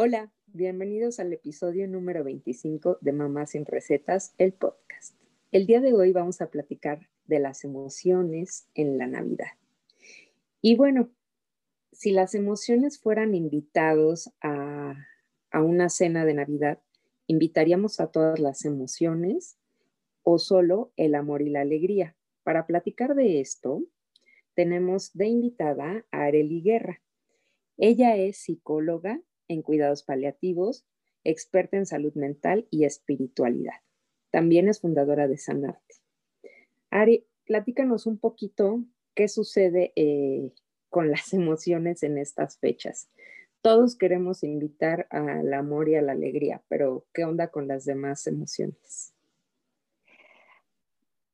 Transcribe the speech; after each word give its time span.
Hola, 0.00 0.30
bienvenidos 0.46 1.18
al 1.18 1.32
episodio 1.32 1.88
número 1.88 2.22
25 2.22 2.98
de 3.00 3.10
Mamá 3.10 3.46
sin 3.46 3.66
Recetas, 3.66 4.32
el 4.38 4.52
podcast. 4.52 5.16
El 5.50 5.66
día 5.66 5.80
de 5.80 5.92
hoy 5.92 6.12
vamos 6.12 6.40
a 6.40 6.50
platicar 6.52 7.08
de 7.26 7.40
las 7.40 7.64
emociones 7.64 8.68
en 8.74 8.96
la 8.96 9.08
Navidad. 9.08 9.48
Y 10.62 10.76
bueno, 10.76 11.10
si 11.90 12.12
las 12.12 12.36
emociones 12.36 13.00
fueran 13.00 13.34
invitados 13.34 14.30
a, 14.40 14.94
a 15.50 15.62
una 15.64 15.88
cena 15.88 16.24
de 16.24 16.34
Navidad, 16.34 16.78
¿invitaríamos 17.26 17.98
a 17.98 18.12
todas 18.12 18.38
las 18.38 18.64
emociones 18.64 19.58
o 20.22 20.38
solo 20.38 20.92
el 20.94 21.16
amor 21.16 21.42
y 21.42 21.50
la 21.50 21.62
alegría? 21.62 22.14
Para 22.44 22.68
platicar 22.68 23.16
de 23.16 23.40
esto, 23.40 23.82
tenemos 24.54 25.12
de 25.14 25.26
invitada 25.26 26.06
a 26.12 26.22
Areli 26.22 26.62
Guerra. 26.62 27.02
Ella 27.76 28.14
es 28.14 28.36
psicóloga 28.36 29.20
en 29.48 29.62
cuidados 29.62 30.02
paliativos, 30.02 30.84
experta 31.24 31.76
en 31.76 31.86
salud 31.86 32.14
mental 32.14 32.66
y 32.70 32.84
espiritualidad. 32.84 33.80
También 34.30 34.68
es 34.68 34.80
fundadora 34.80 35.26
de 35.26 35.38
Sanarte. 35.38 35.96
Ari, 36.90 37.26
platícanos 37.46 38.06
un 38.06 38.18
poquito 38.18 38.82
qué 39.14 39.28
sucede 39.28 39.92
eh, 39.96 40.52
con 40.90 41.10
las 41.10 41.32
emociones 41.32 42.02
en 42.02 42.18
estas 42.18 42.58
fechas. 42.58 43.08
Todos 43.60 43.96
queremos 43.96 44.44
invitar 44.44 45.08
al 45.10 45.52
amor 45.52 45.88
y 45.88 45.96
a 45.96 46.02
la 46.02 46.12
alegría, 46.12 46.62
pero 46.68 47.06
¿qué 47.12 47.24
onda 47.24 47.48
con 47.48 47.66
las 47.66 47.84
demás 47.84 48.26
emociones? 48.28 49.12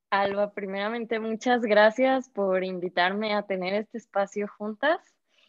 Alba, 0.09 0.53
primeramente 0.53 1.19
muchas 1.19 1.63
gracias 1.63 2.29
por 2.31 2.65
invitarme 2.65 3.35
a 3.35 3.43
tener 3.43 3.75
este 3.75 3.99
espacio 3.99 4.49
juntas. 4.49 5.01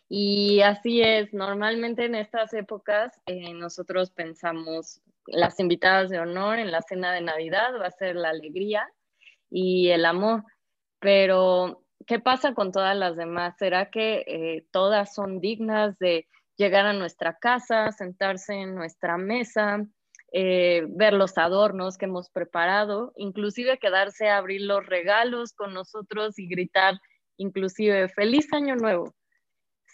Y 0.08 0.62
así 0.62 1.02
es, 1.02 1.34
normalmente 1.34 2.06
en 2.06 2.16
estas 2.16 2.54
épocas 2.54 3.20
eh, 3.26 3.54
nosotros 3.54 4.12
pensamos 4.12 5.02
las 5.28 5.60
invitadas 5.60 6.10
de 6.10 6.20
honor 6.20 6.60
en 6.60 6.72
la 6.72 6.82
cena 6.82 7.12
de 7.12 7.22
Navidad 7.22 7.80
va 7.80 7.88
a 7.88 7.92
ser 7.92 8.16
la 8.16 8.30
alegría 8.30 8.88
y 9.50 9.90
el 9.90 10.06
amor, 10.06 10.44
pero 11.00 11.84
¿qué 12.06 12.20
pasa 12.20 12.54
con 12.54 12.72
todas 12.72 12.96
las 12.96 13.16
demás? 13.16 13.56
¿Será 13.58 13.90
que 13.90 14.24
eh, 14.28 14.68
todas 14.72 15.14
son 15.16 15.40
dignas 15.40 15.98
de 15.98 16.28
llegar 16.58 16.86
a 16.86 16.94
nuestra 16.94 17.38
casa, 17.38 17.92
sentarse 17.92 18.54
en 18.54 18.76
nuestra 18.76 19.18
mesa, 19.18 19.86
eh, 20.32 20.84
ver 20.90 21.14
los 21.14 21.38
adornos 21.38 21.98
que 21.98 22.06
hemos 22.06 22.30
preparado, 22.30 23.14
inclusive 23.16 23.80
quedarse 23.80 24.30
a 24.30 24.38
abrir 24.38 24.62
los 24.62 24.86
regalos 24.86 25.54
con 25.54 25.74
nosotros 25.74 26.38
y 26.38 26.48
gritar 26.48 27.00
inclusive 27.38 28.08
feliz 28.10 28.52
año 28.54 28.76
nuevo? 28.76 29.14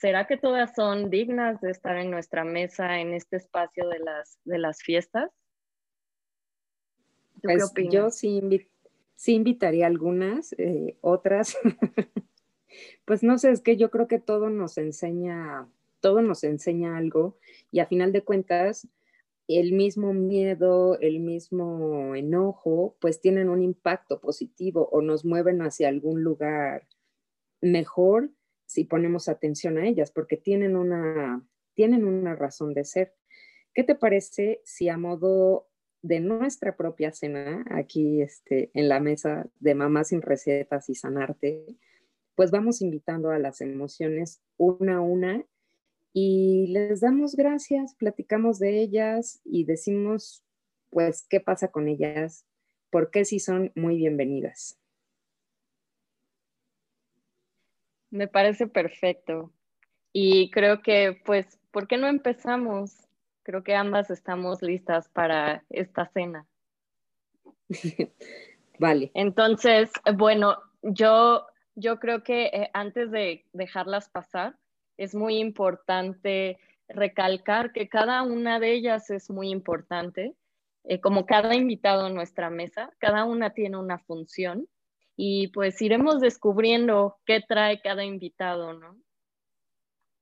¿Será 0.02 0.26
que 0.26 0.36
todas 0.36 0.74
son 0.74 1.12
dignas 1.12 1.62
de 1.62 1.70
estar 1.70 1.96
en 1.96 2.10
nuestra 2.10 2.44
mesa 2.44 3.00
en 3.00 3.14
este 3.14 3.38
espacio 3.38 3.88
de 3.88 4.00
las, 4.00 4.40
de 4.46 4.58
las 4.58 4.82
fiestas? 4.82 5.30
Pues 7.44 7.72
yo 7.92 8.10
sí, 8.10 8.42
invitaría 9.28 9.86
algunas, 9.86 10.54
eh, 10.58 10.98
otras, 11.02 11.56
pues 13.06 13.22
no 13.22 13.38
sé, 13.38 13.52
es 13.52 13.62
que 13.62 13.78
yo 13.78 13.92
creo 13.92 14.08
que 14.08 14.18
todo 14.18 14.50
nos 14.50 14.80
enseña, 14.80 15.70
todo 16.00 16.24
nos 16.24 16.44
enseña 16.44 16.98
algo 16.98 17.38
y 17.72 17.80
a 17.80 17.86
final 17.86 18.12
de 18.12 18.24
cuentas, 18.24 18.88
el 19.48 19.72
mismo 19.74 20.14
miedo, 20.14 21.00
el 21.00 21.20
mismo 21.20 22.16
enojo, 22.16 22.96
pues 23.00 23.22
tienen 23.22 23.50
un 23.50 23.62
impacto 23.62 24.20
positivo 24.20 24.90
o 24.92 25.04
nos 25.04 25.26
mueven 25.26 25.62
hacia 25.62 25.90
algún 25.90 26.24
lugar 26.24 26.88
mejor 27.60 28.32
si 28.72 28.86
ponemos 28.86 29.28
atención 29.28 29.78
a 29.78 29.86
ellas, 29.86 30.12
porque 30.12 30.38
tienen 30.38 30.78
una, 30.78 31.46
tienen 31.74 32.06
una 32.06 32.36
razón 32.36 32.74
de 32.74 32.86
ser. 32.86 33.14
¿Qué 33.74 33.84
te 33.84 33.96
parece 33.96 34.62
si 34.64 34.88
a 34.88 34.98
modo 34.98 35.68
de 36.02 36.22
nuestra 36.22 36.78
propia 36.78 37.12
cena, 37.12 37.66
aquí 37.70 38.22
este, 38.22 38.72
en 38.74 38.88
la 38.88 39.02
mesa 39.02 39.50
de 39.60 39.76
Mamá 39.76 40.06
sin 40.06 40.22
Recetas 40.22 40.90
y 40.90 40.96
Sanarte, 40.96 41.66
pues 42.36 42.50
vamos 42.50 42.82
invitando 42.82 43.30
a 43.32 43.40
las 43.40 43.60
emociones 43.60 44.42
una 44.56 44.96
a 44.96 45.02
una 45.02 45.46
y 46.14 46.68
les 46.68 47.02
damos 47.02 47.36
gracias, 47.36 47.94
platicamos 47.96 48.58
de 48.58 48.80
ellas 48.80 49.42
y 49.44 49.66
decimos, 49.66 50.46
pues, 50.90 51.26
qué 51.30 51.42
pasa 51.42 51.70
con 51.70 51.90
ellas, 51.90 52.46
por 52.90 53.12
qué 53.12 53.26
sí 53.26 53.40
son 53.40 53.74
muy 53.76 53.98
bienvenidas. 53.98 54.81
Me 58.12 58.28
parece 58.28 58.68
perfecto. 58.68 59.52
Y 60.14 60.52
creo 60.52 60.82
que, 60.82 61.22
pues, 61.26 61.60
¿por 61.72 61.88
qué 61.88 61.98
no 61.98 62.08
empezamos? 62.08 63.08
Creo 63.44 63.64
que 63.64 63.74
ambas 63.74 64.12
estamos 64.12 64.62
listas 64.62 65.10
para 65.10 65.64
esta 65.70 66.06
cena. 66.08 66.46
vale. 68.80 69.12
Entonces, 69.14 69.92
bueno, 70.16 70.58
yo, 70.82 71.48
yo 71.76 72.00
creo 72.00 72.24
que 72.24 72.48
eh, 72.48 72.70
antes 72.74 73.10
de 73.12 73.46
dejarlas 73.54 74.10
pasar, 74.10 74.58
es 74.98 75.16
muy 75.16 75.38
importante 75.38 76.60
recalcar 76.90 77.72
que 77.72 77.88
cada 77.88 78.22
una 78.24 78.60
de 78.60 78.74
ellas 78.74 79.10
es 79.10 79.30
muy 79.30 79.50
importante. 79.50 80.36
Eh, 80.84 81.00
como 81.00 81.26
cada 81.26 81.56
invitado 81.56 82.08
en 82.08 82.16
nuestra 82.16 82.50
mesa, 82.50 82.92
cada 82.98 83.24
una 83.24 83.52
tiene 83.52 83.78
una 83.78 84.00
función 84.00 84.68
y 85.24 85.50
pues 85.50 85.80
iremos 85.84 86.20
descubriendo 86.20 87.20
qué 87.28 87.42
trae 87.48 87.80
cada 87.80 88.04
invitado, 88.04 88.74
¿no? 88.74 89.00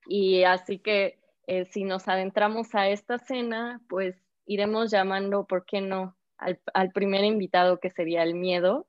Y 0.05 0.43
así 0.43 0.79
que 0.79 1.21
eh, 1.47 1.63
si 1.63 1.85
nos 1.85 2.09
adentramos 2.09 2.75
a 2.75 2.89
esta 2.89 3.17
cena, 3.17 3.81
pues 3.87 4.21
iremos 4.45 4.91
llamando, 4.91 5.47
¿por 5.47 5.63
qué 5.63 5.79
no?, 5.79 6.17
al, 6.37 6.59
al 6.73 6.91
primer 6.91 7.23
invitado 7.23 7.79
que 7.79 7.89
sería 7.89 8.23
el 8.23 8.33
miedo. 8.35 8.87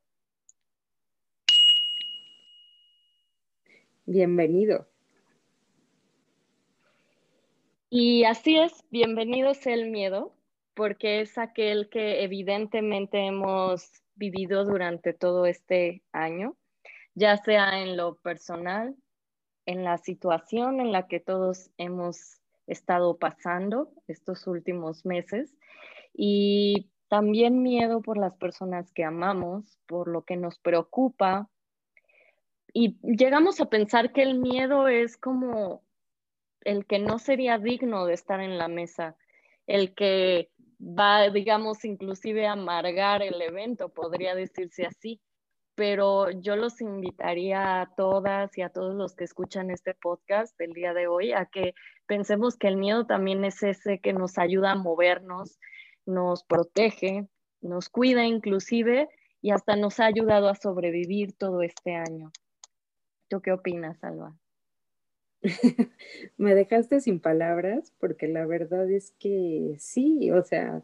Bienvenido. 4.05 4.89
Y 7.89 8.25
así 8.25 8.59
es, 8.59 8.85
bienvenido 8.91 9.55
sea 9.55 9.75
el 9.75 9.93
miedo, 9.93 10.35
porque 10.75 11.21
es 11.21 11.39
aquel 11.39 11.89
que 11.89 12.25
evidentemente 12.25 13.27
hemos 13.27 14.03
vivido 14.15 14.65
durante 14.65 15.13
todo 15.13 15.47
este 15.47 16.03
año, 16.13 16.57
ya 17.15 17.37
sea 17.37 17.83
en 17.83 17.97
lo 17.97 18.17
personal, 18.17 18.97
en 19.67 19.85
la 19.85 19.99
situación 19.99 20.81
en 20.81 20.93
la 20.93 21.07
que 21.07 21.21
todos 21.21 21.71
hemos 21.77 22.41
estado 22.67 23.19
pasando 23.19 23.93
estos 24.07 24.47
últimos 24.47 25.05
meses 25.05 25.55
y 26.15 26.91
también 27.09 27.63
miedo 27.63 28.03
por 28.03 28.17
las 28.17 28.37
personas 28.37 28.93
que 28.93 29.05
amamos, 29.05 29.79
por 29.87 30.09
lo 30.09 30.23
que 30.23 30.37
nos 30.37 30.59
preocupa. 30.61 31.49
Y 32.73 32.99
llegamos 33.03 33.61
a 33.61 33.69
pensar 33.69 34.13
que 34.13 34.23
el 34.23 34.39
miedo 34.39 34.87
es 34.87 35.17
como 35.17 35.83
el 36.61 36.87
que 36.87 37.01
no 37.01 37.19
sería 37.19 37.59
digno 37.59 38.07
de 38.07 38.15
estar 38.15 38.41
en 38.41 38.59
la 38.59 38.69
mesa, 38.69 39.17
el 39.67 39.95
que 39.95 40.50
va, 40.81 41.29
digamos, 41.29 41.85
inclusive 41.85 42.47
a 42.47 42.53
amargar 42.53 43.23
el 43.23 43.41
evento, 43.41 43.91
podría 43.91 44.35
decirse 44.35 44.87
así. 44.87 45.21
Pero 45.75 46.31
yo 46.31 46.57
los 46.57 46.81
invitaría 46.81 47.81
a 47.81 47.95
todas 47.95 48.57
y 48.59 48.63
a 48.63 48.71
todos 48.71 48.95
los 48.95 49.15
que 49.15 49.25
escuchan 49.25 49.71
este 49.71 49.95
podcast 49.95 50.59
del 50.59 50.73
día 50.73 50.93
de 50.93 51.07
hoy 51.07 51.33
a 51.33 51.47
que 51.47 51.75
pensemos 52.07 52.57
que 52.57 52.69
el 52.69 52.77
miedo 52.77 53.07
también 53.07 53.45
es 53.45 53.63
ese 53.63 54.01
que 54.01 54.13
nos 54.13 54.37
ayuda 54.37 54.73
a 54.73 54.77
movernos, 54.77 55.59
nos 56.05 56.45
protege, 56.45 57.29
nos 57.63 57.89
cuida 57.89 58.25
inclusive 58.25 59.09
y 59.41 59.53
hasta 59.53 59.77
nos 59.77 60.01
ha 60.01 60.07
ayudado 60.07 60.49
a 60.49 60.55
sobrevivir 60.55 61.33
todo 61.35 61.63
este 61.63 61.95
año. 61.95 62.31
¿Tú 63.29 63.41
qué 63.41 63.53
opinas, 63.53 64.03
Alba? 64.03 64.37
me 66.37 66.55
dejaste 66.55 67.01
sin 67.01 67.21
palabras 67.21 67.93
porque 67.99 68.29
la 68.29 68.47
verdad 68.47 68.91
es 68.91 69.13
que 69.19 69.75
sí, 69.79 70.31
o 70.31 70.43
sea, 70.43 70.83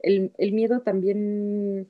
el, 0.00 0.32
miedo 0.52 0.80
también 0.80 1.88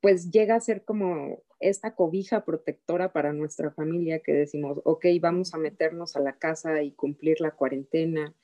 pues 0.00 0.30
llega 0.30 0.56
a 0.56 0.60
ser 0.60 0.84
como 0.84 1.42
esta 1.60 1.94
cobija 1.94 2.44
protectora 2.44 3.12
para 3.12 3.32
nuestra 3.32 3.70
familia 3.70 4.18
que 4.20 4.32
decimos, 4.32 4.80
ok, 4.84 5.06
vamos 5.20 5.54
a 5.54 5.58
meternos 5.58 6.16
a 6.16 6.20
la 6.20 6.36
casa 6.36 6.82
y 6.82 6.92
cumplir 6.92 7.40
la 7.40 7.52
cuarentena, 7.52 8.34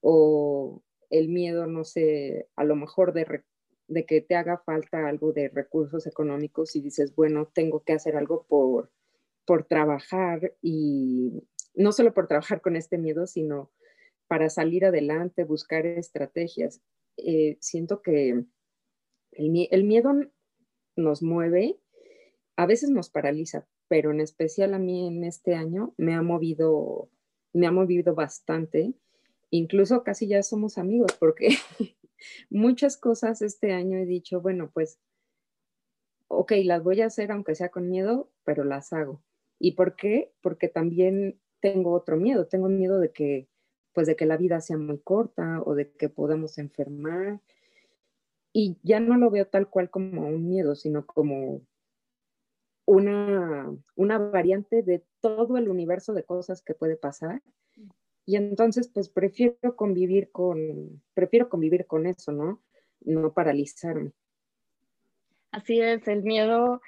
o 0.00 0.82
el 1.08 1.30
miedo, 1.30 1.66
no 1.66 1.84
sé, 1.84 2.48
a 2.56 2.64
lo 2.64 2.76
mejor 2.76 3.14
de, 3.14 3.42
de 3.88 4.04
que 4.04 4.20
te 4.20 4.36
haga 4.36 4.58
falta 4.58 5.08
algo 5.08 5.32
de 5.32 5.48
recursos 5.48 6.06
económicos 6.06 6.76
y 6.76 6.82
dices, 6.82 7.14
bueno, 7.14 7.48
tengo 7.54 7.82
que 7.82 7.94
hacer 7.94 8.16
algo 8.16 8.44
por, 8.46 8.90
por 9.46 9.64
trabajar 9.64 10.54
y 10.60 11.42
no 11.74 11.92
solo 11.92 12.14
por 12.14 12.28
trabajar 12.28 12.60
con 12.60 12.76
este 12.76 12.98
miedo, 12.98 13.26
sino 13.26 13.72
para 14.26 14.48
salir 14.48 14.84
adelante, 14.84 15.44
buscar 15.44 15.86
estrategias. 15.86 16.80
Eh, 17.16 17.56
siento 17.60 18.02
que 18.02 18.44
el, 19.32 19.84
miedo 19.84 20.12
nos 20.96 21.22
mueve, 21.22 21.78
a 22.56 22.66
veces 22.66 22.90
nos 22.90 23.10
paraliza, 23.10 23.66
pero 23.88 24.10
en 24.10 24.20
especial 24.20 24.74
a 24.74 24.78
mí 24.78 25.06
en 25.06 25.24
este 25.24 25.54
año 25.54 25.94
me 25.96 26.14
ha 26.14 26.22
movido, 26.22 27.10
me 27.52 27.66
ha 27.66 27.70
movido 27.70 28.14
bastante 28.14 28.94
incluso 29.56 30.02
casi 30.02 30.26
ya 30.26 30.42
somos 30.42 30.78
amigos 30.78 31.12
porque 31.18 31.48
muchas 32.50 32.96
cosas 32.96 33.40
este 33.42 33.72
año 33.72 33.98
he 33.98 34.06
dicho, 34.06 34.40
bueno, 34.40 34.70
pues, 34.72 34.98
ok, 36.28 36.52
las 36.64 36.82
voy 36.82 37.02
a 37.02 37.06
hacer 37.06 37.30
aunque 37.30 37.54
sea 37.54 37.68
con 37.68 37.88
miedo, 37.88 38.30
pero 38.44 38.64
las 38.64 38.92
hago. 38.92 39.22
¿Y 39.60 39.72
por 39.72 39.94
qué? 39.94 40.32
Porque 40.40 40.68
también 40.68 41.40
tengo 41.64 41.92
otro 41.92 42.18
miedo, 42.18 42.46
tengo 42.46 42.68
miedo 42.68 43.00
de 43.00 43.10
que, 43.10 43.48
pues, 43.94 44.06
de 44.06 44.16
que 44.16 44.26
la 44.26 44.36
vida 44.36 44.60
sea 44.60 44.76
muy 44.76 44.98
corta 44.98 45.62
o 45.64 45.74
de 45.74 45.90
que 45.90 46.10
podamos 46.10 46.58
enfermar. 46.58 47.40
Y 48.52 48.76
ya 48.82 49.00
no 49.00 49.16
lo 49.16 49.30
veo 49.30 49.46
tal 49.46 49.70
cual 49.70 49.88
como 49.88 50.28
un 50.28 50.46
miedo, 50.46 50.74
sino 50.74 51.06
como 51.06 51.62
una, 52.84 53.74
una 53.96 54.18
variante 54.18 54.82
de 54.82 55.02
todo 55.20 55.56
el 55.56 55.70
universo 55.70 56.12
de 56.12 56.24
cosas 56.24 56.60
que 56.60 56.74
puede 56.74 56.96
pasar 56.96 57.40
y 58.26 58.36
entonces, 58.36 58.88
pues 58.88 59.08
prefiero 59.08 59.76
convivir 59.76 60.30
con, 60.30 61.02
prefiero 61.12 61.48
convivir 61.48 61.86
con 61.86 62.06
eso, 62.06 62.32
¿no? 62.32 62.62
No 63.00 63.32
paralizarme. 63.32 64.12
Así 65.50 65.80
es, 65.80 66.08
el 66.08 66.22
miedo, 66.22 66.80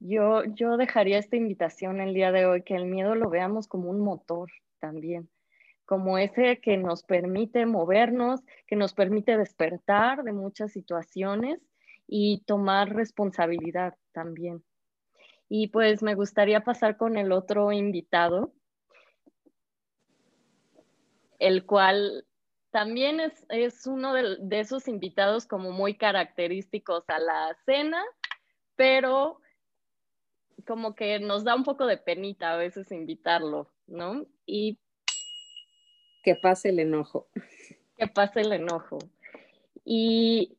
yo, 0.00 0.44
yo 0.44 0.76
dejaría 0.76 1.18
esta 1.18 1.36
invitación 1.36 2.00
el 2.00 2.14
día 2.14 2.32
de 2.32 2.46
hoy, 2.46 2.62
que 2.62 2.74
el 2.74 2.86
miedo 2.86 3.14
lo 3.14 3.30
veamos 3.30 3.68
como 3.68 3.90
un 3.90 4.00
motor 4.00 4.50
también, 4.80 5.28
como 5.84 6.18
ese 6.18 6.60
que 6.60 6.76
nos 6.76 7.02
permite 7.02 7.66
movernos, 7.66 8.40
que 8.66 8.76
nos 8.76 8.94
permite 8.94 9.36
despertar 9.36 10.24
de 10.24 10.32
muchas 10.32 10.72
situaciones 10.72 11.60
y 12.06 12.42
tomar 12.46 12.94
responsabilidad 12.94 13.94
también. 14.12 14.64
Y 15.48 15.68
pues 15.68 16.02
me 16.02 16.14
gustaría 16.14 16.60
pasar 16.60 16.96
con 16.96 17.16
el 17.16 17.32
otro 17.32 17.72
invitado, 17.72 18.52
el 21.38 21.66
cual 21.66 22.24
también 22.70 23.20
es, 23.20 23.86
uno 23.86 24.14
de, 24.14 24.60
esos 24.60 24.88
invitados 24.88 25.46
como 25.46 25.72
muy 25.72 25.96
característicos 25.96 27.04
a 27.08 27.18
la 27.18 27.56
cena, 27.66 28.02
pero 28.76 29.40
como 30.62 30.94
que 30.94 31.18
nos 31.20 31.44
da 31.44 31.54
un 31.54 31.64
poco 31.64 31.86
de 31.86 31.96
penita 31.96 32.52
a 32.52 32.56
veces 32.56 32.90
invitarlo, 32.92 33.70
¿no? 33.86 34.26
Y 34.46 34.78
que 36.22 36.34
pase 36.34 36.70
el 36.70 36.80
enojo. 36.80 37.28
Que 37.96 38.06
pase 38.06 38.40
el 38.40 38.52
enojo. 38.52 38.98
Y 39.84 40.58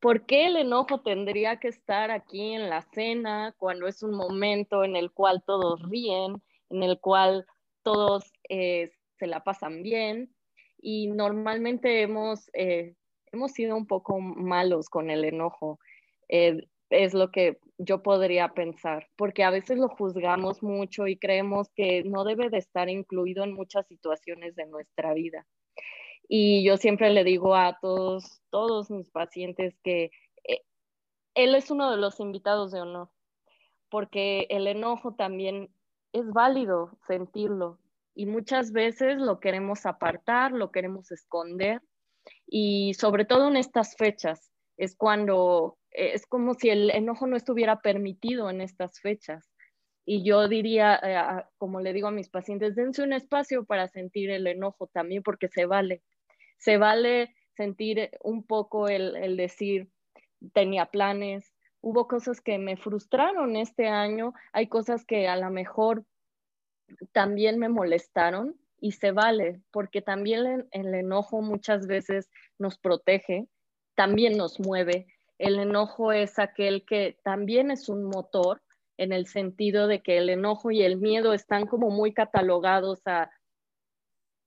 ¿por 0.00 0.26
qué 0.26 0.46
el 0.46 0.56
enojo 0.56 1.00
tendría 1.00 1.58
que 1.58 1.68
estar 1.68 2.10
aquí 2.10 2.52
en 2.52 2.68
la 2.68 2.82
cena 2.82 3.54
cuando 3.58 3.86
es 3.86 4.02
un 4.02 4.12
momento 4.14 4.84
en 4.84 4.96
el 4.96 5.10
cual 5.10 5.42
todos 5.44 5.82
ríen, 5.88 6.42
en 6.70 6.82
el 6.82 7.00
cual 7.00 7.46
todos 7.82 8.32
eh, 8.48 8.92
se 9.18 9.26
la 9.26 9.42
pasan 9.42 9.82
bien 9.82 10.34
y 10.80 11.08
normalmente 11.08 12.02
hemos, 12.02 12.50
eh, 12.52 12.94
hemos 13.32 13.52
sido 13.52 13.76
un 13.76 13.86
poco 13.86 14.20
malos 14.20 14.88
con 14.88 15.10
el 15.10 15.24
enojo. 15.24 15.80
Eh, 16.28 16.68
es 16.90 17.14
lo 17.14 17.30
que 17.30 17.58
yo 17.78 18.02
podría 18.02 18.48
pensar, 18.48 19.08
porque 19.16 19.44
a 19.44 19.50
veces 19.50 19.78
lo 19.78 19.88
juzgamos 19.88 20.62
mucho 20.62 21.06
y 21.06 21.18
creemos 21.18 21.68
que 21.74 22.02
no 22.04 22.24
debe 22.24 22.50
de 22.50 22.58
estar 22.58 22.88
incluido 22.88 23.44
en 23.44 23.52
muchas 23.52 23.86
situaciones 23.86 24.54
de 24.56 24.66
nuestra 24.66 25.14
vida. 25.14 25.46
Y 26.28 26.64
yo 26.64 26.76
siempre 26.76 27.10
le 27.10 27.24
digo 27.24 27.54
a 27.54 27.78
todos, 27.80 28.42
todos 28.50 28.90
mis 28.90 29.10
pacientes 29.10 29.78
que 29.82 30.10
eh, 30.44 30.62
él 31.34 31.54
es 31.54 31.70
uno 31.70 31.90
de 31.90 31.96
los 31.96 32.20
invitados 32.20 32.72
de 32.72 32.80
honor, 32.80 33.10
porque 33.90 34.46
el 34.50 34.66
enojo 34.66 35.14
también 35.14 35.70
es 36.12 36.28
válido 36.30 36.98
sentirlo, 37.06 37.78
y 38.18 38.26
muchas 38.26 38.72
veces 38.72 39.18
lo 39.18 39.38
queremos 39.38 39.86
apartar, 39.86 40.50
lo 40.50 40.72
queremos 40.72 41.12
esconder 41.12 41.80
y 42.48 42.94
sobre 42.94 43.24
todo 43.24 43.46
en 43.46 43.56
estas 43.56 43.94
fechas 43.94 44.50
es 44.76 44.96
cuando 44.96 45.77
es 45.98 46.26
como 46.26 46.54
si 46.54 46.70
el 46.70 46.90
enojo 46.90 47.26
no 47.26 47.36
estuviera 47.36 47.80
permitido 47.80 48.50
en 48.50 48.60
estas 48.60 49.00
fechas. 49.00 49.50
Y 50.04 50.24
yo 50.24 50.48
diría, 50.48 50.98
eh, 51.02 51.44
como 51.58 51.80
le 51.80 51.92
digo 51.92 52.08
a 52.08 52.12
mis 52.12 52.30
pacientes, 52.30 52.74
dense 52.74 53.02
un 53.02 53.12
espacio 53.12 53.64
para 53.64 53.88
sentir 53.88 54.30
el 54.30 54.46
enojo 54.46 54.86
también 54.86 55.22
porque 55.22 55.48
se 55.48 55.66
vale. 55.66 56.02
Se 56.56 56.78
vale 56.78 57.34
sentir 57.56 58.10
un 58.22 58.46
poco 58.46 58.88
el 58.88 59.36
decir, 59.36 59.90
tenía 60.52 60.86
planes, 60.86 61.52
hubo 61.80 62.08
cosas 62.08 62.40
que 62.40 62.58
me 62.58 62.76
frustraron 62.76 63.56
este 63.56 63.88
año, 63.88 64.34
hay 64.52 64.68
cosas 64.68 65.04
que 65.04 65.28
a 65.28 65.36
lo 65.36 65.50
mejor 65.50 66.04
también 67.12 67.58
me 67.58 67.68
molestaron 67.68 68.56
y 68.80 68.92
se 68.92 69.12
vale, 69.12 69.60
porque 69.70 70.02
también 70.02 70.68
el, 70.70 70.94
enojo 70.94 71.42
muchas 71.42 71.86
veces 71.86 72.30
nos 72.58 72.78
protege, 72.78 73.48
también 73.94 74.36
nos 74.36 74.60
mueve. 74.60 75.06
El 75.38 75.58
enojo 75.58 76.12
es 76.12 76.38
aquel 76.38 76.84
que 76.84 77.18
también 77.22 77.70
es 77.70 77.88
un 77.88 78.04
motor 78.04 78.60
en 78.96 79.12
el 79.12 79.26
sentido 79.26 79.86
de 79.86 80.02
que 80.02 80.18
el 80.18 80.28
enojo 80.28 80.70
y 80.72 80.82
el 80.82 80.96
miedo 80.96 81.32
están 81.32 81.66
como 81.66 81.90
muy 81.90 82.12
catalogados 82.12 83.00
a, 83.06 83.30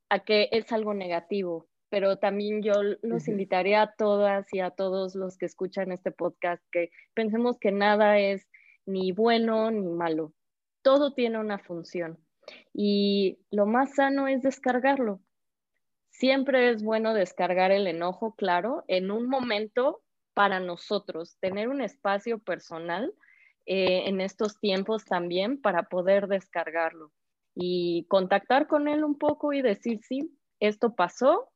a 0.10 0.20
que 0.20 0.50
es 0.52 0.72
algo 0.74 0.94
negativo, 0.94 1.68
pero 1.90 2.18
también 2.18 2.62
yo 2.62 2.74
los 3.02 3.30
invitaría 3.30 3.82
a 3.82 3.94
todas 3.96 4.46
y 4.54 4.60
a 4.60 4.72
todos 4.72 5.16
los 5.16 5.38
que 5.38 5.46
escuchan 5.46 5.94
este 5.94 6.12
podcast 6.12 6.62
que 6.72 6.90
pensemos 7.14 7.58
que 7.58 7.72
nada 7.72 8.20
es 8.20 8.46
ni 8.86 9.14
bueno 9.14 9.72
ni 9.72 9.88
malo, 9.88 10.34
todo 10.82 11.14
tiene 11.14 11.40
una 11.40 11.60
función 11.60 12.18
y 12.74 13.40
lo 13.52 13.66
más 13.66 13.96
sano 13.96 14.28
es 14.28 14.42
descargarlo. 14.42 15.22
Siempre 16.10 16.70
es 16.70 16.84
bueno 16.84 17.14
descargar 17.14 17.72
el 17.72 17.88
enojo, 17.88 18.36
claro, 18.36 18.84
en 18.88 19.12
un 19.12 19.28
momento 19.28 20.02
para 20.34 20.60
nosotros, 20.60 21.38
tener 21.40 21.70
un 21.70 21.82
espacio 21.82 22.40
personal 22.40 23.14
eh, 23.66 24.04
en 24.08 24.22
estos 24.22 24.60
tiempos 24.60 25.06
también 25.06 25.62
para 25.62 25.84
poder 25.84 26.28
descargarlo 26.28 27.12
y 27.54 28.06
contactar 28.08 28.68
con 28.68 28.88
él 28.88 29.04
un 29.04 29.18
poco 29.18 29.54
y 29.54 29.62
decir, 29.62 30.00
sí, 30.04 30.38
esto 30.60 30.96
pasó, 30.96 31.50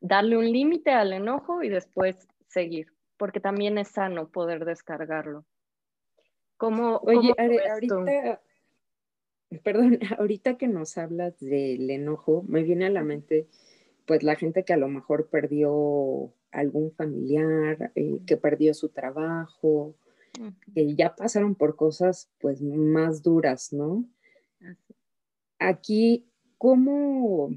darle 0.00 0.36
un 0.36 0.50
límite 0.50 0.90
al 0.90 1.12
enojo 1.12 1.62
y 1.62 1.68
después 1.68 2.28
seguir, 2.48 2.86
porque 3.16 3.40
también 3.40 3.78
es 3.78 3.88
sano 3.88 4.28
poder 4.28 4.64
descargarlo. 4.64 5.44
¿Cómo, 6.56 6.98
Oye, 7.04 7.34
ahorita, 7.36 8.40
Perdón, 9.62 9.98
ahorita 10.18 10.56
que 10.56 10.68
nos 10.68 10.96
hablas 10.98 11.38
del 11.40 11.90
enojo, 11.90 12.44
me 12.48 12.62
viene 12.62 12.86
a 12.86 12.90
la 12.90 13.02
mente 13.02 13.48
pues 14.06 14.22
la 14.22 14.36
gente 14.36 14.64
que 14.64 14.74
a 14.74 14.76
lo 14.76 14.88
mejor 14.88 15.28
perdió 15.28 16.30
algún 16.54 16.92
familiar, 16.92 17.92
eh, 17.94 18.20
que 18.26 18.36
perdió 18.36 18.72
su 18.74 18.88
trabajo, 18.88 19.94
que 20.74 20.94
ya 20.94 21.14
pasaron 21.14 21.54
por 21.54 21.76
cosas 21.76 22.30
pues 22.40 22.62
más 22.62 23.22
duras, 23.22 23.72
¿no? 23.72 24.04
Aquí, 25.58 26.26
¿cómo, 26.58 27.50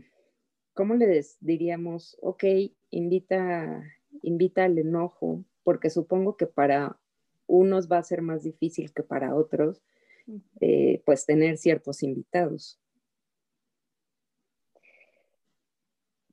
cómo 0.74 0.94
les 0.96 1.38
diríamos, 1.39 2.18
ok, 2.22 2.44
invita, 2.92 3.84
invita 4.22 4.66
al 4.66 4.77
enojo, 4.77 5.44
porque 5.63 5.89
supongo 5.89 6.38
que 6.38 6.48
para 6.48 6.98
unos 7.48 7.89
va 7.89 7.98
a 7.98 8.04
ser 8.04 8.22
más 8.22 8.44
difícil 8.44 8.94
que 8.94 9.04
para 9.04 9.36
otros, 9.36 9.82
eh, 10.60 11.01
pues 11.06 11.25
tener 11.25 11.58
ciertos 11.58 12.04
invitados. 12.04 12.80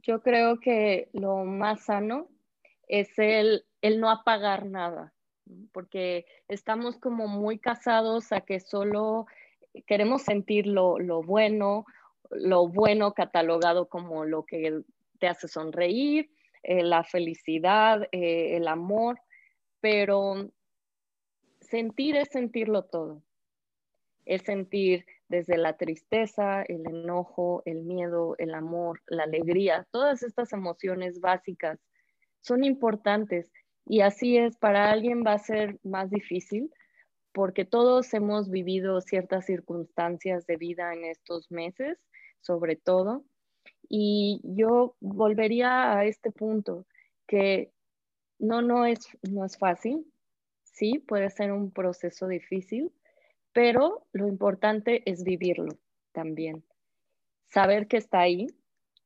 Yo 0.02 0.20
creo 0.20 0.60
que 0.60 1.08
lo 1.14 1.44
más 1.44 1.84
sano 1.84 2.28
es 2.88 3.18
el, 3.18 3.64
el 3.82 4.00
no 4.00 4.10
apagar 4.10 4.66
nada, 4.66 5.12
porque 5.72 6.26
estamos 6.48 6.96
como 6.96 7.26
muy 7.26 7.58
casados 7.58 8.32
a 8.32 8.40
que 8.40 8.60
solo 8.60 9.26
queremos 9.86 10.22
sentir 10.22 10.66
lo, 10.66 10.98
lo 10.98 11.22
bueno, 11.22 11.84
lo 12.30 12.68
bueno 12.68 13.12
catalogado 13.12 13.88
como 13.88 14.24
lo 14.24 14.44
que 14.44 14.82
te 15.18 15.28
hace 15.28 15.48
sonreír, 15.48 16.30
eh, 16.62 16.82
la 16.82 17.04
felicidad, 17.04 18.08
eh, 18.12 18.56
el 18.56 18.68
amor, 18.68 19.20
pero 19.80 20.50
sentir 21.60 22.16
es 22.16 22.28
sentirlo 22.30 22.84
todo. 22.84 23.22
Es 24.24 24.42
sentir 24.42 25.04
desde 25.28 25.58
la 25.58 25.76
tristeza, 25.76 26.62
el 26.62 26.86
enojo, 26.86 27.62
el 27.66 27.82
miedo, 27.82 28.34
el 28.38 28.54
amor, 28.54 29.02
la 29.06 29.24
alegría, 29.24 29.86
todas 29.90 30.22
estas 30.22 30.52
emociones 30.52 31.20
básicas 31.20 31.78
son 32.44 32.62
importantes 32.62 33.50
y 33.86 34.00
así 34.00 34.36
es, 34.36 34.56
para 34.56 34.90
alguien 34.90 35.24
va 35.26 35.32
a 35.32 35.38
ser 35.38 35.78
más 35.82 36.10
difícil 36.10 36.70
porque 37.32 37.64
todos 37.64 38.14
hemos 38.14 38.48
vivido 38.48 39.00
ciertas 39.00 39.46
circunstancias 39.46 40.46
de 40.46 40.56
vida 40.56 40.92
en 40.92 41.04
estos 41.04 41.50
meses, 41.50 41.98
sobre 42.40 42.76
todo, 42.76 43.24
y 43.88 44.40
yo 44.44 44.94
volvería 45.00 45.98
a 45.98 46.04
este 46.04 46.30
punto 46.30 46.86
que 47.26 47.72
no, 48.38 48.62
no 48.62 48.86
es, 48.86 49.08
no 49.28 49.44
es 49.44 49.58
fácil, 49.58 50.06
sí, 50.62 51.00
puede 51.00 51.28
ser 51.30 51.50
un 51.50 51.72
proceso 51.72 52.28
difícil, 52.28 52.92
pero 53.52 54.06
lo 54.12 54.28
importante 54.28 55.02
es 55.10 55.24
vivirlo 55.24 55.76
también, 56.12 56.62
saber 57.48 57.88
que 57.88 57.96
está 57.96 58.20
ahí 58.20 58.46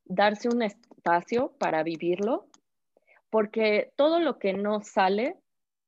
darse 0.04 0.48
un 0.48 0.62
espacio 0.62 1.52
para 1.58 1.82
vivirlo, 1.82 2.47
porque 3.30 3.92
todo 3.96 4.20
lo 4.20 4.38
que 4.38 4.52
no 4.52 4.80
sale 4.82 5.36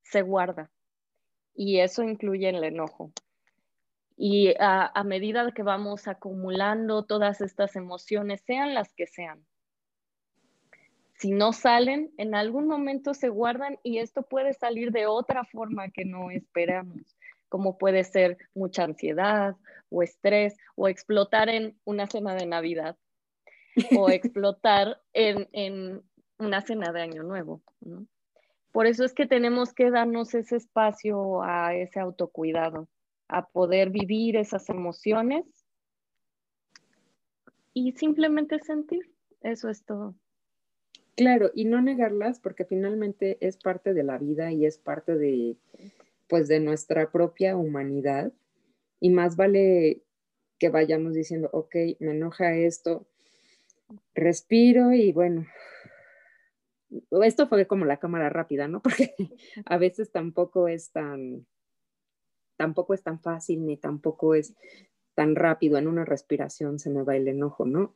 se 0.02 0.22
guarda 0.22 0.70
y 1.54 1.80
eso 1.80 2.02
incluye 2.02 2.48
el 2.48 2.64
enojo. 2.64 3.12
Y 4.16 4.54
a, 4.58 5.02
medida 5.04 5.50
que 5.52 5.62
vamos 5.62 6.06
acumulando 6.06 7.04
todas 7.04 7.40
estas 7.40 7.74
emociones, 7.74 8.42
sean 8.46 8.74
las 8.74 8.92
que 8.92 9.06
sean, 9.06 9.44
si 11.20 11.32
no 11.32 11.52
salen, 11.52 12.12
en 12.16 12.34
algún 12.34 12.66
momento 12.66 13.12
se 13.12 13.28
guardan 13.28 13.78
y 13.82 13.98
esto 13.98 14.22
puede 14.22 14.54
salir 14.54 14.90
de 14.90 15.06
otra 15.06 15.44
forma 15.44 15.90
que 15.90 16.06
no 16.06 16.30
esperamos, 16.30 17.14
como 17.50 17.76
puede 17.76 18.04
ser 18.04 18.38
mucha 18.54 18.84
ansiedad 18.84 19.54
o 19.90 20.02
estrés 20.02 20.56
o 20.76 20.88
explotar 20.88 21.50
en 21.50 21.78
una 21.84 22.06
cena 22.06 22.34
de 22.34 22.46
Navidad 22.46 22.96
o 23.98 24.08
explotar 24.10 24.98
en, 25.12 26.02
una 26.40 26.60
cena 26.62 26.92
de 26.92 27.02
Año 27.02 27.22
Nuevo. 27.22 27.62
Por 28.72 28.86
eso 28.86 29.04
es 29.04 29.12
que 29.12 29.26
tenemos 29.26 29.72
que 29.72 29.90
darnos 29.90 30.34
ese 30.34 30.56
espacio 30.56 31.42
a 31.42 31.74
ese 31.74 32.00
autocuidado, 32.00 32.88
a 33.28 33.46
poder 33.46 33.90
vivir 33.90 34.36
esas 34.36 34.68
emociones 34.68 35.44
y 37.74 37.92
simplemente 37.92 38.58
sentir. 38.60 39.10
Eso 39.42 39.68
es 39.68 39.84
todo. 39.84 40.14
Claro, 41.16 41.50
y 41.54 41.64
no 41.64 41.82
negarlas 41.82 42.40
porque 42.40 42.64
finalmente 42.64 43.36
es 43.40 43.56
parte 43.56 43.92
de 43.92 44.02
la 44.02 44.18
vida 44.18 44.52
y 44.52 44.64
es 44.64 44.78
parte 44.78 45.16
de, 45.16 45.56
pues, 46.28 46.48
de 46.48 46.60
nuestra 46.60 47.10
propia 47.10 47.56
humanidad. 47.56 48.32
Y 49.00 49.10
más 49.10 49.36
vale 49.36 50.02
que 50.58 50.68
vayamos 50.68 51.14
diciendo, 51.14 51.48
ok, 51.52 51.74
me 51.98 52.12
enoja 52.12 52.54
esto, 52.54 53.06
respiro 54.14 54.92
y 54.92 55.12
bueno, 55.12 55.46
esto 57.22 57.46
fue 57.48 57.66
como 57.66 57.84
la 57.84 57.98
cámara 57.98 58.28
rápida, 58.28 58.68
¿no? 58.68 58.80
Porque 58.82 59.14
a 59.64 59.78
veces 59.78 60.10
tampoco 60.10 60.68
es 60.68 60.90
tan, 60.92 61.46
tampoco 62.56 62.94
es 62.94 63.02
tan 63.02 63.20
fácil 63.20 63.64
ni 63.66 63.76
tampoco 63.76 64.34
es 64.34 64.54
tan 65.14 65.34
rápido. 65.34 65.78
En 65.78 65.88
una 65.88 66.04
respiración 66.04 66.78
se 66.78 66.90
me 66.90 67.02
va 67.02 67.16
el 67.16 67.28
enojo, 67.28 67.64
¿no? 67.64 67.94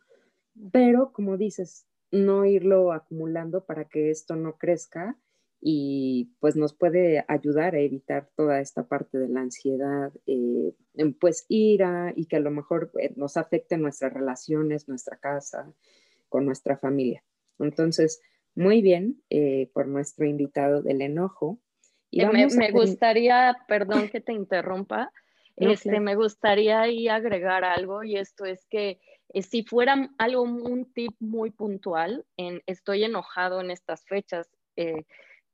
Pero 0.72 1.12
como 1.12 1.36
dices, 1.36 1.86
no 2.10 2.44
irlo 2.44 2.92
acumulando 2.92 3.64
para 3.64 3.86
que 3.86 4.10
esto 4.10 4.36
no 4.36 4.56
crezca 4.56 5.18
y 5.60 6.30
pues 6.40 6.56
nos 6.56 6.74
puede 6.74 7.24
ayudar 7.26 7.74
a 7.74 7.80
evitar 7.80 8.28
toda 8.36 8.60
esta 8.60 8.86
parte 8.86 9.18
de 9.18 9.28
la 9.28 9.40
ansiedad, 9.40 10.12
eh, 10.26 10.74
pues 11.18 11.46
ira 11.48 12.12
y 12.14 12.26
que 12.26 12.36
a 12.36 12.40
lo 12.40 12.50
mejor 12.50 12.92
eh, 13.00 13.14
nos 13.16 13.38
afecte 13.38 13.78
nuestras 13.78 14.12
relaciones, 14.12 14.88
nuestra 14.88 15.16
casa, 15.16 15.72
con 16.28 16.44
nuestra 16.44 16.76
familia. 16.76 17.24
Entonces, 17.58 18.20
muy 18.54 18.82
bien 18.82 19.22
eh, 19.30 19.70
por 19.72 19.86
nuestro 19.86 20.26
invitado 20.26 20.82
del 20.82 21.02
enojo. 21.02 21.58
Y 22.10 22.24
me, 22.24 22.70
gustaría, 22.70 23.56
perdón 23.66 24.08
que 24.08 24.20
te 24.20 24.32
interrumpa, 24.32 25.10
este, 25.56 26.00
me 26.00 26.14
gustaría 26.14 26.80
ahí 26.80 27.08
agregar 27.08 27.64
algo 27.64 28.04
y 28.04 28.16
esto 28.16 28.44
es 28.44 28.64
que 28.66 29.00
si 29.42 29.64
fuera 29.64 30.10
algo, 30.18 30.42
un 30.42 30.92
tip 30.92 31.12
muy 31.18 31.50
puntual, 31.50 32.24
en 32.36 32.62
estoy 32.66 33.02
enojado 33.02 33.60
en 33.60 33.72
estas 33.72 34.04
fechas, 34.04 34.48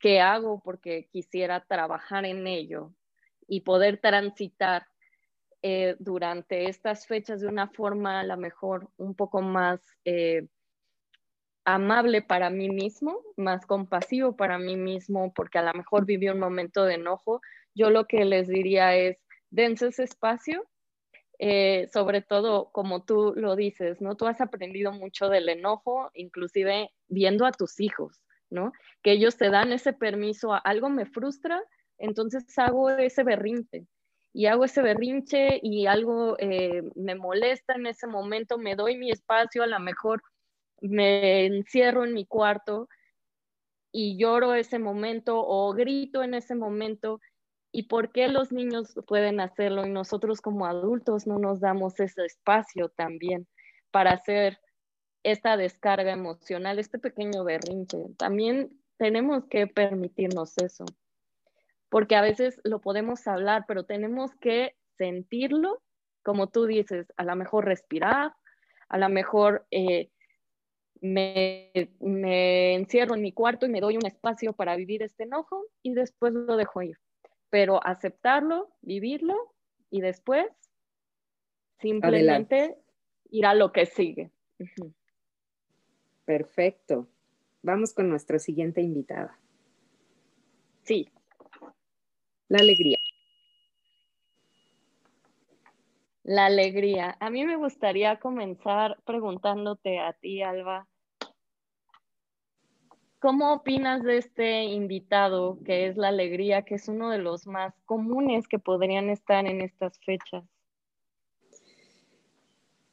¿qué 0.00 0.20
hago? 0.20 0.60
Porque 0.62 1.08
quisiera 1.10 1.64
trabajar 1.64 2.26
en 2.26 2.46
ello 2.46 2.92
y 3.46 3.60
poder 3.60 3.98
transitar 3.98 4.86
eh, 5.62 5.96
durante 5.98 6.70
estas 6.70 7.06
fechas 7.06 7.42
de 7.42 7.48
una 7.48 7.68
forma 7.68 8.20
a 8.20 8.24
lo 8.24 8.38
mejor 8.38 8.88
un 8.96 9.14
poco 9.14 9.42
más 9.42 9.80
eh, 10.06 10.46
amable 11.64 12.22
para 12.22 12.50
mí 12.50 12.68
mismo, 12.68 13.20
más 13.36 13.66
compasivo 13.66 14.36
para 14.36 14.58
mí 14.58 14.76
mismo, 14.76 15.32
porque 15.34 15.58
a 15.58 15.62
lo 15.62 15.72
mejor 15.74 16.06
viví 16.06 16.28
un 16.28 16.40
momento 16.40 16.84
de 16.84 16.94
enojo, 16.94 17.40
yo 17.74 17.90
lo 17.90 18.06
que 18.06 18.24
les 18.24 18.48
diría 18.48 18.96
es, 18.96 19.18
dense 19.50 19.88
ese 19.88 20.04
espacio, 20.04 20.64
eh, 21.38 21.88
sobre 21.92 22.22
todo 22.22 22.70
como 22.72 23.04
tú 23.04 23.32
lo 23.36 23.56
dices, 23.56 24.00
¿no? 24.00 24.14
Tú 24.16 24.26
has 24.26 24.40
aprendido 24.40 24.92
mucho 24.92 25.28
del 25.28 25.48
enojo, 25.48 26.10
inclusive 26.14 26.90
viendo 27.08 27.46
a 27.46 27.52
tus 27.52 27.80
hijos. 27.80 28.20
¿no? 28.50 28.72
Que 29.02 29.12
ellos 29.12 29.36
te 29.36 29.48
dan 29.48 29.72
ese 29.72 29.92
permiso, 29.92 30.52
a 30.52 30.58
algo 30.58 30.90
me 30.90 31.06
frustra, 31.06 31.62
entonces 31.98 32.44
hago 32.58 32.90
ese 32.90 33.22
berrinche 33.22 33.86
y 34.32 34.46
hago 34.46 34.64
ese 34.64 34.82
berrinche 34.82 35.60
y 35.62 35.86
algo 35.86 36.36
eh, 36.38 36.82
me 36.94 37.14
molesta 37.14 37.74
en 37.74 37.86
ese 37.86 38.06
momento, 38.06 38.58
me 38.58 38.76
doy 38.76 38.96
mi 38.96 39.10
espacio, 39.10 39.62
a 39.62 39.66
lo 39.66 39.80
mejor 39.80 40.22
me 40.80 41.46
encierro 41.46 42.04
en 42.04 42.14
mi 42.14 42.26
cuarto 42.26 42.88
y 43.92 44.16
lloro 44.18 44.54
ese 44.54 44.78
momento 44.78 45.44
o 45.44 45.72
grito 45.72 46.22
en 46.22 46.34
ese 46.34 46.54
momento. 46.54 47.20
¿Y 47.72 47.84
por 47.84 48.10
qué 48.12 48.28
los 48.28 48.52
niños 48.52 48.94
pueden 49.06 49.40
hacerlo 49.40 49.86
y 49.86 49.90
nosotros 49.90 50.40
como 50.40 50.66
adultos 50.66 51.26
no 51.26 51.38
nos 51.38 51.60
damos 51.60 51.98
ese 52.00 52.24
espacio 52.24 52.88
también 52.88 53.46
para 53.90 54.12
hacer 54.12 54.58
esta 55.22 55.56
descarga 55.56 56.12
emocional, 56.12 56.78
este 56.78 56.98
pequeño 56.98 57.44
berrinche. 57.44 57.98
También 58.16 58.70
tenemos 58.96 59.46
que 59.46 59.66
permitirnos 59.66 60.56
eso, 60.58 60.84
porque 61.88 62.16
a 62.16 62.22
veces 62.22 62.60
lo 62.64 62.80
podemos 62.80 63.26
hablar, 63.26 63.64
pero 63.66 63.84
tenemos 63.84 64.34
que 64.36 64.74
sentirlo, 64.96 65.82
como 66.22 66.48
tú 66.48 66.66
dices, 66.66 67.12
a 67.16 67.24
lo 67.24 67.36
mejor 67.36 67.64
respirar, 67.64 68.34
a 68.88 68.98
lo 68.98 69.08
mejor 69.08 69.66
eh, 69.70 70.10
me, 71.00 71.70
me 72.00 72.74
encierro 72.74 73.14
en 73.14 73.22
mi 73.22 73.32
cuarto 73.32 73.66
y 73.66 73.70
me 73.70 73.80
doy 73.80 73.96
un 73.96 74.06
espacio 74.06 74.52
para 74.52 74.76
vivir 74.76 75.02
este 75.02 75.24
enojo 75.24 75.66
y 75.82 75.94
después 75.94 76.32
lo 76.32 76.56
dejo 76.56 76.82
ir. 76.82 76.98
Pero 77.48 77.84
aceptarlo, 77.84 78.70
vivirlo 78.80 79.54
y 79.90 80.00
después 80.00 80.46
simplemente 81.80 82.76
ir 83.30 83.46
a 83.46 83.54
lo 83.54 83.72
que 83.72 83.86
sigue. 83.86 84.30
Perfecto. 86.24 87.08
Vamos 87.62 87.92
con 87.92 88.08
nuestra 88.08 88.38
siguiente 88.38 88.80
invitada. 88.80 89.38
Sí. 90.82 91.08
La 92.48 92.58
alegría. 92.58 92.98
La 96.22 96.46
alegría. 96.46 97.16
A 97.20 97.30
mí 97.30 97.44
me 97.44 97.56
gustaría 97.56 98.18
comenzar 98.18 98.98
preguntándote 99.04 99.98
a 99.98 100.12
ti, 100.12 100.42
Alba, 100.42 100.86
¿cómo 103.20 103.52
opinas 103.52 104.02
de 104.02 104.18
este 104.18 104.64
invitado 104.64 105.58
que 105.64 105.86
es 105.86 105.96
la 105.96 106.08
alegría, 106.08 106.62
que 106.62 106.74
es 106.74 106.88
uno 106.88 107.10
de 107.10 107.18
los 107.18 107.46
más 107.46 107.74
comunes 107.84 108.48
que 108.48 108.58
podrían 108.58 109.10
estar 109.10 109.46
en 109.46 109.60
estas 109.60 109.98
fechas? 110.00 110.44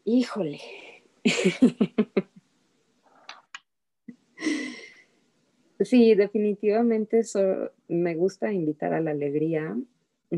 Híjole. 0.03 0.62
Sí, 5.79 6.15
definitivamente 6.15 7.22
me 7.88 8.15
gusta 8.15 8.51
invitar 8.51 8.93
a 8.93 9.00
la 9.00 9.12
alegría, 9.12 9.77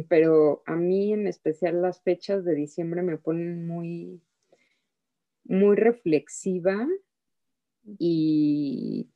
pero 0.09 0.63
a 0.65 0.75
mí 0.75 1.13
en 1.13 1.27
especial 1.27 1.81
las 1.81 2.01
fechas 2.01 2.43
de 2.43 2.55
diciembre 2.55 3.03
me 3.03 3.17
ponen 3.17 3.65
muy, 3.65 4.21
muy 5.45 5.77
reflexiva 5.77 6.85
y, 7.97 9.07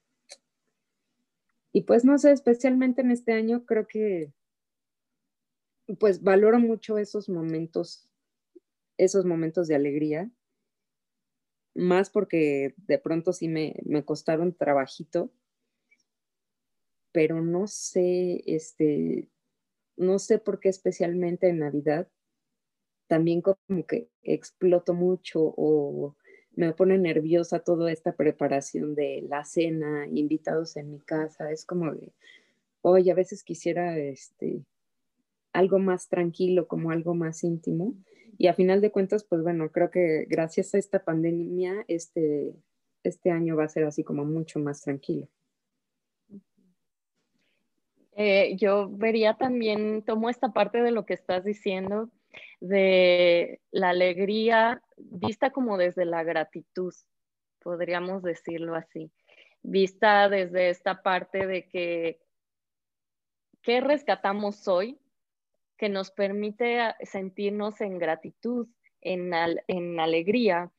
y 1.73 1.81
pues 1.81 2.05
no 2.05 2.17
sé, 2.17 2.31
especialmente 2.31 3.01
en 3.01 3.11
este 3.11 3.33
año 3.33 3.65
creo 3.65 3.87
que 3.87 4.31
pues 5.99 6.23
valoro 6.23 6.59
mucho 6.59 6.97
esos 6.97 7.27
momentos, 7.27 8.09
esos 8.97 9.25
momentos 9.25 9.67
de 9.67 9.75
alegría, 9.75 10.31
más 11.75 12.09
porque 12.09 12.75
de 12.77 12.99
pronto 12.99 13.33
sí 13.33 13.49
me, 13.49 13.75
me 13.83 14.05
costaron 14.05 14.55
trabajito 14.55 15.31
pero 17.13 17.41
no 17.41 17.67
sé, 17.67 18.43
este, 18.47 19.29
no 19.95 20.19
sé 20.19 20.39
por 20.39 20.59
qué 20.59 20.67
especialmente 20.67 21.47
en 21.47 21.59
Navidad 21.59 22.09
también 23.07 23.41
como 23.41 23.85
que 23.85 24.09
exploto 24.23 24.93
mucho 24.93 25.53
o 25.55 26.17
me 26.55 26.73
pone 26.73 26.97
nerviosa 26.97 27.59
toda 27.59 27.91
esta 27.91 28.13
preparación 28.13 28.95
de 28.95 29.25
la 29.27 29.43
cena, 29.43 30.07
invitados 30.07 30.77
en 30.77 30.91
mi 30.91 30.99
casa, 30.99 31.51
es 31.51 31.65
como 31.65 31.93
de, 31.93 32.11
hoy 32.81 33.09
a 33.09 33.15
veces 33.15 33.43
quisiera 33.43 33.97
este, 33.97 34.61
algo 35.53 35.79
más 35.79 36.07
tranquilo, 36.09 36.67
como 36.67 36.91
algo 36.91 37.15
más 37.15 37.43
íntimo. 37.43 37.93
Y 38.37 38.47
a 38.47 38.53
final 38.53 38.81
de 38.81 38.91
cuentas, 38.91 39.23
pues 39.23 39.41
bueno, 39.43 39.71
creo 39.71 39.91
que 39.91 40.25
gracias 40.27 40.73
a 40.73 40.79
esta 40.79 41.03
pandemia, 41.03 41.85
este, 41.87 42.53
este 43.03 43.31
año 43.31 43.55
va 43.55 43.65
a 43.65 43.69
ser 43.69 43.85
así 43.85 44.03
como 44.03 44.25
mucho 44.25 44.59
más 44.59 44.81
tranquilo. 44.81 45.27
Eh, 48.15 48.55
yo 48.57 48.89
vería 48.89 49.35
también, 49.35 50.03
tomo 50.03 50.29
esta 50.29 50.53
parte 50.53 50.81
de 50.81 50.91
lo 50.91 51.05
que 51.05 51.13
estás 51.13 51.43
diciendo, 51.43 52.09
de 52.59 53.61
la 53.71 53.89
alegría 53.89 54.81
vista 54.97 55.51
como 55.51 55.77
desde 55.77 56.05
la 56.05 56.23
gratitud, 56.23 56.93
podríamos 57.59 58.23
decirlo 58.23 58.75
así, 58.75 59.11
vista 59.61 60.29
desde 60.29 60.69
esta 60.69 61.01
parte 61.01 61.47
de 61.47 61.67
que, 61.67 62.19
¿qué 63.61 63.81
rescatamos 63.81 64.67
hoy? 64.67 64.99
que 65.77 65.89
nos 65.89 66.11
permite 66.11 66.79
sentirnos 67.01 67.81
en 67.81 67.99
gratitud, 67.99 68.67
en, 69.01 69.33
en 69.67 69.99
alegría, 69.99 70.71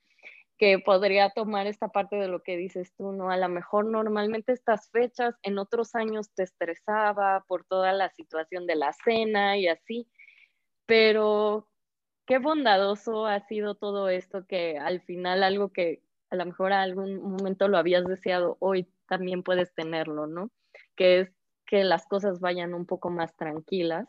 que 0.56 0.78
podría 0.78 1.30
tomar 1.30 1.66
esta 1.66 1.88
parte 1.88 2.16
de 2.16 2.28
lo 2.28 2.42
que 2.42 2.56
dices 2.56 2.94
tú, 2.96 3.12
¿no? 3.12 3.30
A 3.30 3.36
lo 3.36 3.48
mejor 3.48 3.86
normalmente 3.86 4.52
estas 4.52 4.88
fechas 4.90 5.34
en 5.42 5.58
otros 5.58 5.94
años 5.94 6.32
te 6.32 6.44
estresaba 6.44 7.44
por 7.48 7.64
toda 7.64 7.92
la 7.92 8.08
situación 8.10 8.66
de 8.66 8.76
la 8.76 8.92
cena 8.92 9.58
y 9.58 9.68
así, 9.68 10.08
pero 10.86 11.68
qué 12.26 12.38
bondadoso 12.38 13.26
ha 13.26 13.40
sido 13.40 13.74
todo 13.74 14.08
esto 14.08 14.46
que 14.46 14.78
al 14.78 15.00
final 15.00 15.42
algo 15.42 15.70
que 15.70 16.02
a 16.30 16.36
lo 16.36 16.46
mejor 16.46 16.72
a 16.72 16.82
algún 16.82 17.22
momento 17.22 17.68
lo 17.68 17.78
habías 17.78 18.04
deseado, 18.04 18.56
hoy 18.60 18.88
también 19.08 19.42
puedes 19.42 19.72
tenerlo, 19.74 20.26
¿no? 20.26 20.50
Que 20.96 21.20
es 21.20 21.32
que 21.66 21.84
las 21.84 22.06
cosas 22.06 22.40
vayan 22.40 22.74
un 22.74 22.86
poco 22.86 23.10
más 23.10 23.36
tranquilas. 23.36 24.08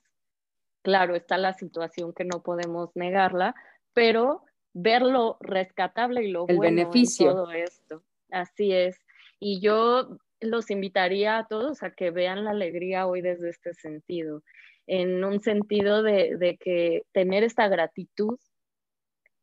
Claro, 0.82 1.16
está 1.16 1.38
la 1.38 1.54
situación 1.54 2.14
que 2.14 2.26
no 2.26 2.42
podemos 2.44 2.96
negarla, 2.96 3.56
pero 3.94 4.44
ver 4.74 5.02
lo 5.02 5.38
rescatable 5.40 6.24
y 6.24 6.32
lo 6.32 6.48
El 6.48 6.58
bueno 6.58 6.78
beneficio. 6.78 7.30
en 7.30 7.36
todo 7.36 7.52
esto. 7.52 8.04
Así 8.32 8.72
es. 8.74 9.00
Y 9.40 9.62
yo 9.62 10.18
los 10.42 10.70
invitaría 10.70 11.38
a 11.38 11.48
todos 11.48 11.84
a 11.84 11.92
que 11.92 12.12
vean 12.12 12.44
la 12.44 12.52
alegría 12.52 13.08
hoy 13.08 13.22
desde 13.22 13.50
este 13.50 13.74
sentido, 13.74 14.44
en 14.88 15.24
un 15.24 15.40
sentido 15.40 16.04
de, 16.04 16.38
de 16.38 16.58
que 16.58 17.04
tener 17.12 17.44
esta 17.44 17.68
gratitud, 17.68 18.40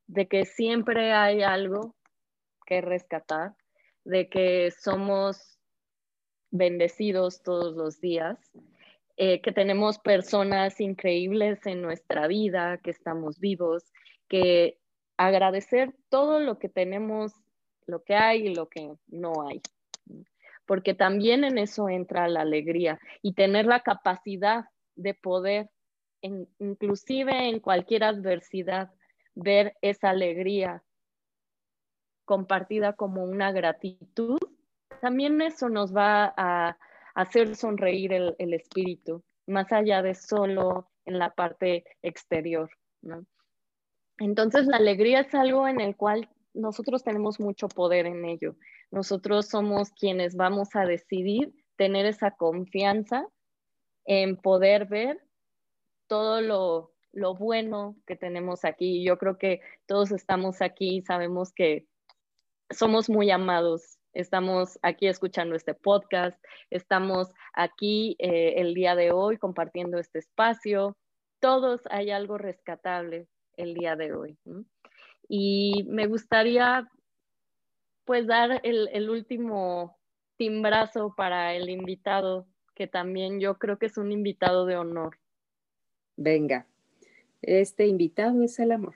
de 0.07 0.29
que 0.29 0.45
siempre 0.45 1.13
hay 1.13 1.43
algo 1.43 1.97
que 2.67 2.81
rescatar, 2.81 3.55
de 4.05 4.29
que 4.29 4.71
somos 4.71 5.59
bendecidos 6.51 7.43
todos 7.43 7.75
los 7.75 8.01
días, 8.01 8.39
eh, 9.17 9.41
que 9.41 9.53
tenemos 9.53 9.99
personas 9.99 10.81
increíbles 10.81 11.67
en 11.67 11.83
nuestra 11.83 12.27
vida, 12.27 12.79
que 12.79 12.91
estamos 12.91 13.39
vivos, 13.41 13.93
que 14.29 14.79
agradecer 15.17 15.95
todo 16.09 16.41
lo 16.41 16.59
que 16.59 16.69
tenemos, 16.69 17.33
lo 17.87 18.03
que 18.05 18.15
hay 18.15 18.49
y 18.49 18.55
lo 18.55 18.69
que 18.69 18.95
no 19.09 19.47
hay. 19.47 19.61
Porque 20.67 20.95
también 20.95 21.45
en 21.45 21.59
eso 21.59 21.89
entra 21.89 22.29
la 22.29 22.43
alegría 22.43 22.99
y 23.21 23.35
tener 23.35 23.67
la 23.67 23.81
capacidad 23.81 24.65
de 24.97 25.15
poder, 25.15 25.71
inclusive 26.21 27.49
en 27.49 27.61
cualquier 27.61 28.05
adversidad, 28.05 28.91
ver 29.35 29.77
esa 29.81 30.11
alegría 30.11 30.83
compartida 32.25 32.93
como 32.95 33.25
una 33.25 33.53
gratitud, 33.53 34.39
también 35.01 35.41
eso 35.43 35.69
nos 35.69 35.95
va 35.95 36.33
a 36.37 36.79
hacer 37.15 37.57
sonreír 37.57 38.13
el, 38.13 38.55
espíritu, 38.55 39.23
más 39.47 39.73
allá 39.73 40.03
de 40.03 40.15
solo 40.15 40.89
en 41.05 41.19
la 41.19 41.35
parte 41.35 41.85
exterior. 42.03 42.71
Entonces, 44.19 44.67
la 44.67 44.77
alegría 44.77 45.21
es 45.21 45.35
algo 45.35 45.67
en 45.67 45.81
el 45.81 45.97
cual 45.97 46.29
nosotros 46.55 47.03
tenemos 47.03 47.41
mucho 47.41 47.69
poder 47.69 48.07
en 48.07 48.25
ello. 48.25 48.57
Nosotros 48.91 49.49
somos 49.49 49.91
quienes 49.91 50.37
vamos 50.37 50.69
a 50.75 50.85
decidir 50.85 51.53
tener 51.77 52.07
esa 52.07 52.31
confianza 52.33 53.27
en 54.05 54.37
poder 54.37 54.87
ver 54.87 55.21
todo 56.07 56.41
lo, 56.41 56.93
lo 57.13 57.35
bueno 57.35 57.97
que 58.07 58.17
tenemos 58.17 58.65
aquí. 58.65 59.05
Yo 59.05 59.19
creo 59.19 59.39
que 59.39 59.61
todos 59.87 60.11
estamos 60.13 60.63
aquí 60.63 60.97
y 60.97 61.03
sabemos 61.03 61.53
que 61.53 61.87
somos 62.71 63.09
muy 63.09 63.31
amados. 63.31 63.99
Estamos 64.13 64.79
aquí 64.83 65.07
escuchando 65.07 65.55
este 65.55 65.73
podcast, 65.73 66.39
estamos 66.69 67.33
aquí 67.55 68.15
eh, 68.19 68.55
el 68.59 68.75
día 68.75 68.95
de 68.95 69.11
hoy 69.11 69.39
compartiendo 69.39 69.99
este 69.99 70.19
espacio. 70.19 70.97
Todos 71.41 71.81
hay 71.91 72.11
algo 72.11 72.37
rescatable 72.37 73.27
el 73.57 73.75
día 73.75 73.97
de 73.97 74.13
hoy. 74.13 74.39
Y 75.29 75.85
me 75.89 76.07
gustaría 76.07 76.91
pues 78.05 78.27
dar 78.27 78.61
el, 78.65 78.89
el, 78.93 79.09
último 79.09 79.99
timbrazo 80.37 81.15
para 81.17 81.55
el 81.55 81.71
invitado, 81.71 82.47
que 82.75 82.87
también 82.87 83.41
yo 83.41 83.59
creo 83.59 83.79
que 83.79 83.87
es 83.87 83.97
un 83.97 84.13
invitado 84.13 84.67
de 84.67 84.77
honor. 84.77 85.19
Venga, 86.17 86.67
este 87.41 87.87
invitado 87.87 88.43
es 88.43 88.59
el 88.59 88.73
amor. 88.73 88.95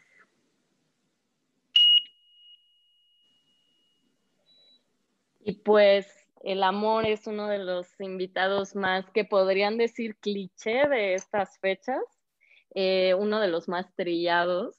Y 5.41 5.53
pues 5.53 6.27
el 6.43 6.63
amor 6.63 7.07
es 7.07 7.27
uno 7.27 7.49
de 7.49 7.59
los 7.59 8.01
invitados 8.01 8.75
más 8.75 9.09
que 9.11 9.25
podrían 9.25 9.79
decir 9.79 10.17
cliché 10.17 10.89
de 10.89 11.15
estas 11.15 11.59
fechas, 11.59 12.03
eh, 12.75 13.15
uno 13.15 13.41
de 13.41 13.49
los 13.49 13.69
más 13.69 13.95
trillados, 13.95 14.77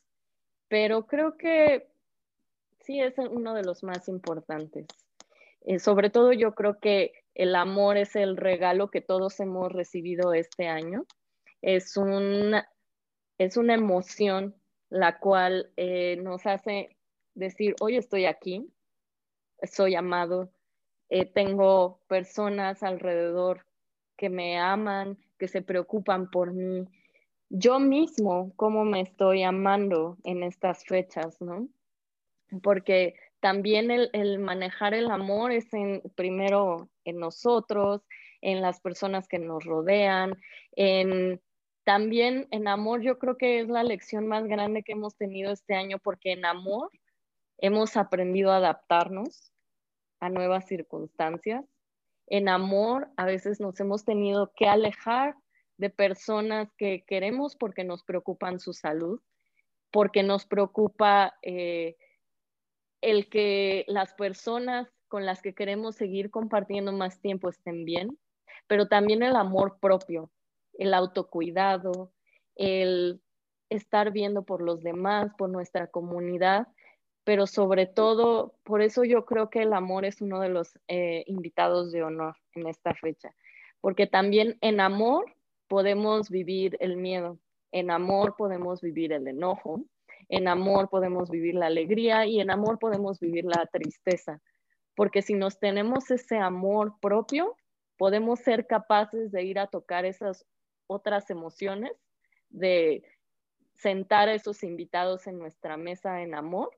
pero 0.68 1.08
creo 1.08 1.38
que 1.38 1.88
sí 2.82 3.00
es 3.00 3.18
uno 3.18 3.54
de 3.54 3.64
los 3.64 3.84
más 3.84 4.08
importantes. 4.08 4.88
Eh, 5.62 5.80
sobre 5.80 6.10
todo 6.10 6.32
yo 6.32 6.56
creo 6.56 6.80
que 6.80 7.12
el 7.38 7.56
amor 7.56 7.98
es 7.98 8.16
el 8.16 8.36
regalo 8.36 8.90
que 8.90 9.00
todos 9.00 9.40
hemos 9.40 9.72
recibido 9.72 10.34
este 10.34 10.68
año. 10.68 11.06
Es 11.62 11.96
una, 11.96 12.68
es 13.38 13.58
una 13.58 13.76
emoción 13.76 14.56
la 14.90 15.20
cual 15.20 15.72
eh, 15.78 16.18
nos 16.18 16.48
hace 16.48 16.98
decir, 17.36 17.76
hoy 17.80 17.96
estoy 17.96 18.26
aquí, 18.26 18.68
soy 19.62 19.94
amado, 19.94 20.50
eh, 21.10 21.26
tengo 21.26 22.00
personas 22.08 22.82
alrededor 22.82 23.68
que 24.18 24.30
me 24.30 24.58
aman, 24.58 25.20
que 25.38 25.48
se 25.48 25.62
preocupan 25.62 26.32
por 26.32 26.54
mí. 26.54 26.88
Yo 27.50 27.80
mismo, 27.80 28.52
cómo 28.56 28.84
me 28.84 29.02
estoy 29.02 29.44
amando 29.44 30.18
en 30.24 30.42
estas 30.42 30.84
fechas, 30.86 31.40
¿no? 31.40 31.70
Porque 32.64 33.14
también 33.42 33.92
el, 33.92 34.10
el 34.14 34.40
manejar 34.40 34.96
el 34.96 35.12
amor 35.12 35.52
es 35.52 35.72
en, 35.72 36.02
primero 36.16 36.90
en 37.10 37.20
nosotros, 37.20 38.02
en 38.42 38.62
las 38.62 38.80
personas 38.80 39.28
que 39.28 39.40
nos 39.40 39.64
rodean, 39.66 40.36
en 40.76 41.42
también 41.88 42.50
en 42.52 42.68
amor 42.68 43.02
yo 43.02 43.18
creo 43.18 43.38
que 43.38 43.62
es 43.62 43.70
la 43.70 43.82
lección 43.82 44.28
más 44.28 44.44
grande 44.46 44.84
que 44.84 44.92
hemos 44.92 45.16
tenido 45.16 45.54
este 45.54 45.74
año 45.74 46.00
porque 46.00 46.34
en 46.34 46.46
amor 46.46 46.92
hemos 47.60 47.96
aprendido 47.96 48.52
a 48.52 48.58
adaptarnos 48.58 49.54
a 50.20 50.30
nuevas 50.30 50.68
circunstancias. 50.68 51.64
En 52.28 52.50
amor 52.50 53.08
a 53.16 53.26
veces 53.26 53.62
nos 53.62 53.80
hemos 53.80 54.04
tenido 54.04 54.52
que 54.54 54.68
alejar 54.68 55.36
de 55.78 55.90
personas 55.90 56.70
que 56.78 57.06
queremos 57.08 57.56
porque 57.56 57.86
nos 57.86 58.04
preocupan 58.04 58.60
su 58.60 58.74
salud, 58.74 59.22
porque 59.90 60.24
nos 60.24 60.46
preocupa 60.46 61.36
eh, 61.42 61.96
el 63.00 63.30
que 63.30 63.86
las 63.88 64.14
personas 64.16 64.90
con 65.08 65.26
las 65.26 65.42
que 65.42 65.54
queremos 65.54 65.96
seguir 65.96 66.30
compartiendo 66.32 66.92
más 66.92 67.20
tiempo 67.20 67.50
estén 67.50 67.86
bien, 67.86 68.18
pero 68.68 68.88
también 68.88 69.24
el 69.24 69.36
amor 69.36 69.78
propio, 69.80 70.32
el 70.74 70.94
autocuidado, 70.94 72.12
el 72.56 73.22
estar 73.70 74.12
viendo 74.12 74.44
por 74.44 74.62
los 74.62 74.82
demás, 74.82 75.34
por 75.38 75.50
nuestra 75.50 75.88
comunidad, 75.88 76.68
pero 77.24 77.46
sobre 77.46 77.86
todo, 77.86 78.56
por 78.64 78.82
eso 78.82 79.04
yo 79.04 79.26
creo 79.26 79.50
que 79.50 79.64
el 79.64 79.74
amor 79.74 80.06
es 80.06 80.22
uno 80.22 80.40
de 80.40 80.50
los 80.50 80.80
eh, 80.88 81.24
invitados 81.28 81.92
de 81.92 82.04
honor 82.04 82.38
en 82.54 82.68
esta 82.68 82.94
fecha, 82.94 83.34
porque 83.82 84.08
también 84.08 84.58
en 84.62 84.80
amor 84.80 85.26
podemos 85.68 86.30
vivir 86.30 86.78
el 86.80 86.96
miedo, 86.96 87.38
en 87.72 87.92
amor 87.92 88.36
podemos 88.38 88.82
vivir 88.82 89.12
el 89.12 89.28
enojo, 89.28 89.84
en 90.30 90.48
amor 90.48 90.90
podemos 90.90 91.30
vivir 91.30 91.56
la 91.56 91.68
alegría 91.68 92.26
y 92.26 92.40
en 92.40 92.50
amor 92.50 92.80
podemos 92.80 93.20
vivir 93.20 93.46
la 93.46 93.66
tristeza, 93.72 94.42
porque 94.98 95.22
si 95.22 95.36
nos 95.36 95.60
tenemos 95.60 96.10
ese 96.10 96.38
amor 96.38 96.96
propio, 97.00 97.56
podemos 97.98 98.40
ser 98.40 98.66
capaces 98.66 99.32
de 99.32 99.44
ir 99.44 99.60
a 99.60 99.68
tocar 99.68 100.06
esas 100.06 100.44
otras 100.88 101.30
emociones, 101.30 101.92
de 102.50 103.04
sentar 103.76 104.28
a 104.28 104.34
esos 104.34 104.64
invitados 104.64 105.28
en 105.28 105.38
nuestra 105.38 105.78
mesa 105.78 106.24
en 106.24 106.34
amor, 106.34 106.72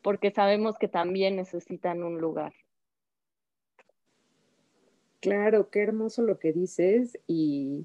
porque 0.00 0.30
sabemos 0.30 0.78
que 0.78 0.86
también 0.86 1.34
necesitan 1.34 2.04
un 2.04 2.20
lugar. 2.20 2.54
Claro, 5.18 5.70
qué 5.70 5.82
hermoso 5.82 6.22
lo 6.22 6.38
que 6.38 6.52
dices 6.52 7.18
y, 7.26 7.84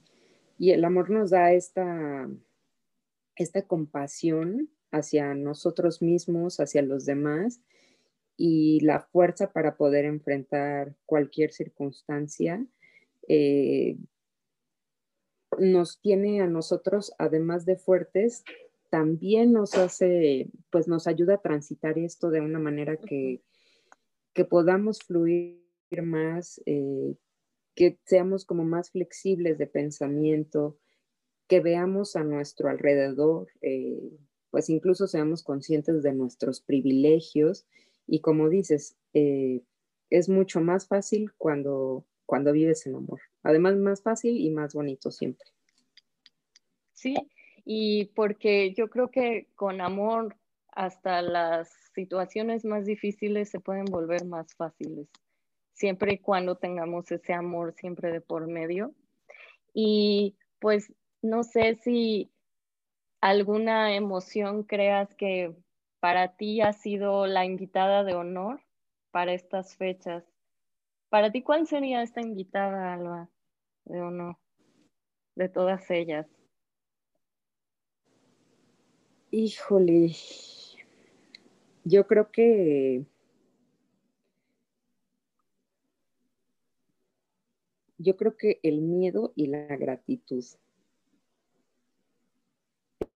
y 0.60 0.74
el 0.74 0.86
amor 0.86 1.10
nos 1.10 1.32
da 1.32 1.54
esta, 1.54 2.30
esta 3.36 3.64
compasión 3.64 4.70
hacia 4.92 5.34
nosotros 5.34 6.04
mismos, 6.04 6.60
hacia 6.60 6.84
los 6.84 7.06
demás 7.06 7.62
y 8.38 8.80
la 8.82 9.02
fuerza 9.02 9.52
para 9.52 9.76
poder 9.76 10.06
enfrentar 10.06 10.96
cualquier 11.06 11.52
circunstancia. 11.52 12.64
Eh, 13.28 13.98
nos 15.58 16.00
tiene 16.00 16.42
a 16.42 16.48
nosotros, 16.48 17.14
además 17.18 17.66
de 17.66 17.78
fuertes, 17.78 18.44
también 18.90 19.52
nos 19.52 19.76
hace, 19.76 20.50
pues 20.70 20.88
nos 20.88 21.08
ayuda 21.08 21.36
a 21.36 21.42
transitar 21.42 21.98
esto 21.98 22.30
de 22.30 22.42
una 22.42 22.60
manera 22.60 22.98
que, 22.98 23.42
que 24.34 24.46
podamos 24.46 25.00
fluir 25.00 25.60
más, 26.04 26.62
eh, 26.66 27.16
que 27.76 28.00
seamos 28.06 28.46
como 28.46 28.64
más 28.64 28.92
flexibles 28.92 29.58
de 29.58 29.68
pensamiento, 29.68 30.78
que 31.48 31.60
veamos 31.60 32.16
a 32.16 32.24
nuestro 32.24 32.70
alrededor, 32.70 33.48
eh, 33.62 34.12
pues 34.52 34.70
incluso 34.70 35.08
seamos 35.08 35.44
conscientes 35.44 36.04
de 36.04 36.14
nuestros 36.14 36.62
privilegios 36.62 37.66
y 38.08 38.22
como 38.22 38.50
dices, 38.50 38.98
eh, 39.14 39.62
es 40.10 40.30
mucho 40.30 40.62
más 40.62 40.88
fácil 40.88 41.32
cuando, 41.38 42.06
cuando 42.26 42.54
vives 42.54 42.88
en 42.88 42.96
amor. 42.96 43.20
Además, 43.44 43.76
más 43.76 44.02
fácil 44.02 44.38
y 44.38 44.50
más 44.50 44.74
bonito 44.74 45.12
siempre. 45.12 45.48
Sí, 46.94 47.16
y 47.66 48.06
porque 48.16 48.74
yo 48.74 48.90
creo 48.90 49.12
que 49.12 49.48
con 49.56 49.82
amor 49.82 50.36
hasta 50.72 51.22
las 51.22 51.70
situaciones 51.94 52.64
más 52.66 52.86
difíciles 52.86 53.50
se 53.50 53.60
pueden 53.60 53.86
volver 53.86 54.26
más 54.26 54.54
fáciles, 54.56 55.08
siempre 55.74 56.14
y 56.14 56.20
cuando 56.20 56.56
tengamos 56.56 57.12
ese 57.12 57.34
amor 57.34 57.74
siempre 57.74 58.12
de 58.12 58.22
por 58.22 58.48
medio. 58.48 58.94
Y 59.74 60.36
pues 60.60 60.94
no 61.22 61.44
sé 61.44 61.76
si 61.76 62.32
alguna 63.22 63.96
emoción 63.96 64.64
creas 64.64 65.14
que 65.16 65.56
para 66.00 66.36
ti 66.36 66.62
ha 66.62 66.74
sido 66.74 67.28
la 67.28 67.46
invitada 67.46 68.04
de 68.04 68.14
honor 68.14 68.62
para 69.12 69.34
estas 69.34 69.76
fechas. 69.76 70.24
Para 71.10 71.32
ti, 71.32 71.42
¿cuál 71.42 71.68
sería 71.68 72.04
esta 72.04 72.22
invitada, 72.22 72.94
Alba, 72.94 73.30
de 73.86 74.02
honor, 74.02 74.38
de 75.36 75.50
todas 75.50 75.90
ellas? 75.90 76.28
Híjole, 79.32 80.12
yo 81.84 82.08
creo 82.08 82.32
que 82.32 83.06
yo 87.98 88.16
creo 88.16 88.38
que 88.38 88.60
el 88.64 88.82
miedo 88.82 89.34
y 89.36 89.48
la 89.48 89.76
gratitud. 89.76 90.46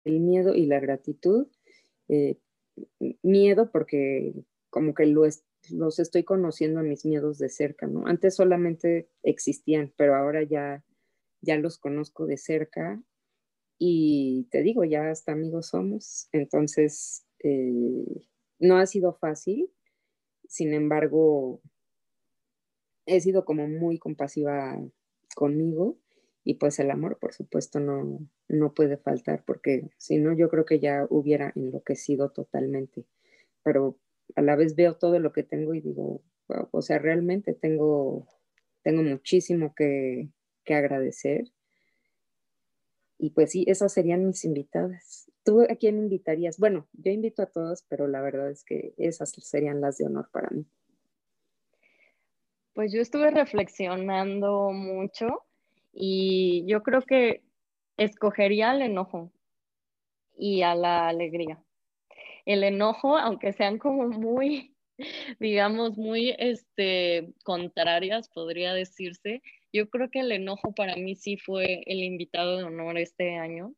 El 0.04 0.20
miedo 0.20 0.56
y 0.56 0.66
la 0.66 0.80
gratitud. 0.80 1.48
Eh, 2.10 2.38
miedo 3.22 3.72
porque 3.72 4.34
como 4.70 4.94
que 4.94 5.06
lo 5.06 5.26
los 5.70 6.00
estoy 6.00 6.24
conociendo 6.24 6.80
a 6.80 6.84
mis 6.84 7.06
miedos 7.06 7.38
de 7.38 7.50
cerca, 7.50 7.86
¿no? 7.86 8.08
Antes 8.08 8.36
solamente 8.36 9.10
existían, 9.24 9.94
pero 9.96 10.16
ahora 10.16 10.44
ya, 10.44 10.84
ya 11.42 11.58
los 11.58 11.78
conozco 11.78 12.26
de 12.26 12.38
cerca 12.38 13.02
y 13.78 14.48
te 14.52 14.64
digo, 14.64 14.84
ya 14.84 15.10
hasta 15.10 15.34
amigos 15.34 15.68
somos. 15.68 16.30
Entonces, 16.32 17.26
eh, 17.44 18.28
no 18.60 18.78
ha 18.78 18.86
sido 18.86 19.14
fácil, 19.14 19.72
sin 20.48 20.74
embargo, 20.74 21.62
he 23.06 23.22
sido 23.22 23.46
como 23.46 23.68
muy 23.68 23.98
compasiva 23.98 24.80
conmigo 25.36 25.98
y 26.44 26.56
pues 26.56 26.80
el 26.80 26.92
amor, 26.92 27.20
por 27.20 27.34
supuesto, 27.34 27.80
no, 27.80 28.20
no 28.48 28.74
puede 28.74 28.98
faltar 28.98 29.44
porque 29.46 29.90
si 29.98 30.18
no, 30.18 30.34
yo 30.34 30.50
creo 30.50 30.66
que 30.66 30.80
ya 30.80 31.06
hubiera 31.10 31.52
enloquecido 31.56 32.30
totalmente. 32.30 33.06
Pero 33.64 33.98
a 34.36 34.42
la 34.42 34.56
vez 34.56 34.76
veo 34.76 34.96
todo 34.96 35.20
lo 35.20 35.32
que 35.32 35.44
tengo 35.44 35.74
y 35.74 35.82
digo, 35.82 36.22
o 36.72 36.82
sea, 36.82 37.00
realmente 37.00 37.54
tengo, 37.54 38.28
tengo 38.82 39.04
muchísimo 39.04 39.74
que, 39.76 40.30
que 40.64 40.74
agradecer 40.74 41.52
y 43.22 43.30
pues 43.30 43.52
sí, 43.52 43.66
esas 43.68 43.94
serían 43.94 44.26
mis 44.26 44.44
invitadas. 44.46 45.32
¿Tú 45.44 45.62
a 45.62 45.76
quién 45.76 46.00
invitarías? 46.00 46.58
Bueno, 46.58 46.88
yo 46.94 47.12
invito 47.12 47.44
a 47.44 47.46
todos, 47.46 47.86
pero 47.88 48.08
la 48.08 48.20
verdad 48.20 48.50
es 48.50 48.64
que 48.64 48.96
esas 48.98 49.30
serían 49.30 49.80
las 49.80 50.00
de 50.00 50.08
honor 50.08 50.30
para 50.32 50.50
mí. 50.50 50.66
Pues 52.74 52.92
yo 52.92 53.00
estuve 53.00 53.30
reflexionando 53.30 54.72
mucho 54.72 55.44
y 55.94 56.66
yo 56.68 56.84
creo 56.84 57.02
que 57.02 57.44
escogería 57.98 58.72
el 58.72 58.82
enojo 58.82 59.32
y 60.38 60.64
a 60.64 60.76
la 60.76 61.08
alegría. 61.08 61.64
El 62.46 62.64
enojo, 62.64 63.18
aunque 63.18 63.54
sean 63.54 63.78
como 63.78 64.08
muy, 64.08 64.76
digamos, 65.40 65.98
muy 65.98 66.36
este, 66.40 67.34
contrarias, 67.44 68.30
podría 68.30 68.74
decirse, 68.74 69.42
yo 69.74 69.90
creo 69.90 70.10
que 70.10 70.20
el 70.20 70.32
enojo 70.32 70.74
para 70.74 70.96
mí 70.96 71.16
sí 71.16 71.38
fue 71.38 71.84
el 71.86 72.04
invitado 72.04 72.58
de 72.58 72.64
honor 72.64 72.98
este 72.98 73.38
año, 73.38 73.74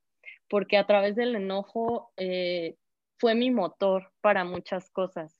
porque 0.49 0.78
a 0.78 0.88
través 0.88 1.15
del 1.15 1.36
enojo 1.36 2.12
eh, 2.17 2.78
fue 3.17 3.36
mi 3.36 3.52
motor 3.52 4.12
para 4.21 4.43
muchas 4.43 4.89
cosas. 4.89 5.38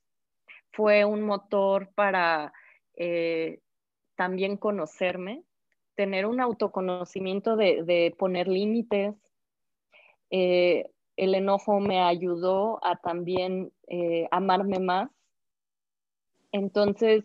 Fue 0.71 1.05
un 1.05 1.21
motor 1.23 1.91
para 1.95 2.53
eh, 2.95 3.59
también 4.15 4.57
conocerme, 4.57 5.43
tener 5.95 6.25
un 6.25 6.39
autoconocimiento 6.39 7.56
de, 7.56 8.15
poner 8.17 8.47
límites. 8.47 9.15
Eh, 10.29 10.89
el 11.15 11.36
enojo 11.36 11.79
me 11.79 12.01
ayudó 12.01 12.84
a 12.84 12.95
también 12.95 13.71
amarme 14.32 14.79
más. 14.79 15.12
Entonces, 16.51 17.23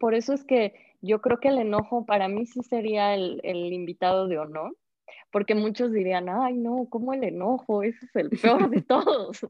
por 0.00 0.14
eso 0.14 0.32
es 0.32 0.44
que 0.44 0.74
yo 1.00 1.20
creo 1.20 1.38
que 1.38 1.48
el 1.48 1.58
enojo 1.58 2.04
para 2.06 2.28
mí 2.28 2.46
sí 2.46 2.60
sería 2.62 3.14
el, 3.14 3.40
invitado 3.72 4.26
de 4.26 4.38
honor, 4.38 4.76
porque 5.30 5.54
muchos 5.54 5.92
dirían, 5.92 6.28
ay, 6.28 6.56
no, 6.56 6.86
¿cómo 6.90 7.12
el 7.12 7.24
enojo? 7.24 7.82
Ese 7.82 8.06
es 8.06 8.16
el 8.16 8.30
peor 8.30 8.70
de 8.70 8.82
todos. 8.82 9.46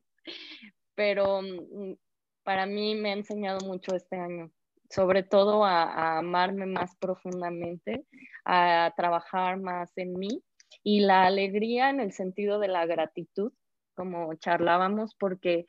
Pero 0.94 1.40
mm, 1.42 1.94
para 2.42 2.66
mí 2.66 2.94
me 2.94 3.10
ha 3.10 3.14
enseñado 3.14 3.66
mucho 3.66 3.94
este 3.94 4.16
año, 4.16 4.50
sobre 4.88 5.22
todo 5.22 5.64
a, 5.64 6.18
amarme 6.18 6.66
más 6.66 6.96
profundamente, 6.96 8.04
a 8.44 8.92
trabajar 8.96 9.58
más 9.58 9.96
en 9.96 10.14
mí 10.14 10.42
y 10.82 11.00
la 11.00 11.24
alegría 11.24 11.90
en 11.90 12.00
el 12.00 12.12
sentido 12.12 12.58
de 12.58 12.68
la 12.68 12.86
gratitud, 12.86 13.52
como 13.94 14.34
charlábamos, 14.34 15.14
porque, 15.14 15.66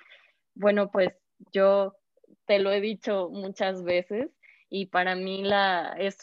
bueno, 0.54 0.92
pues 0.92 1.10
yo 1.52 1.96
te 2.46 2.60
lo 2.60 2.72
he 2.72 2.82
dicho 2.82 3.30
muchas 3.30 3.84
veces, 3.84 4.30
y 4.70 4.86
para 4.86 5.16
mí 5.16 5.44
la, 5.44 5.96
es 5.98 6.18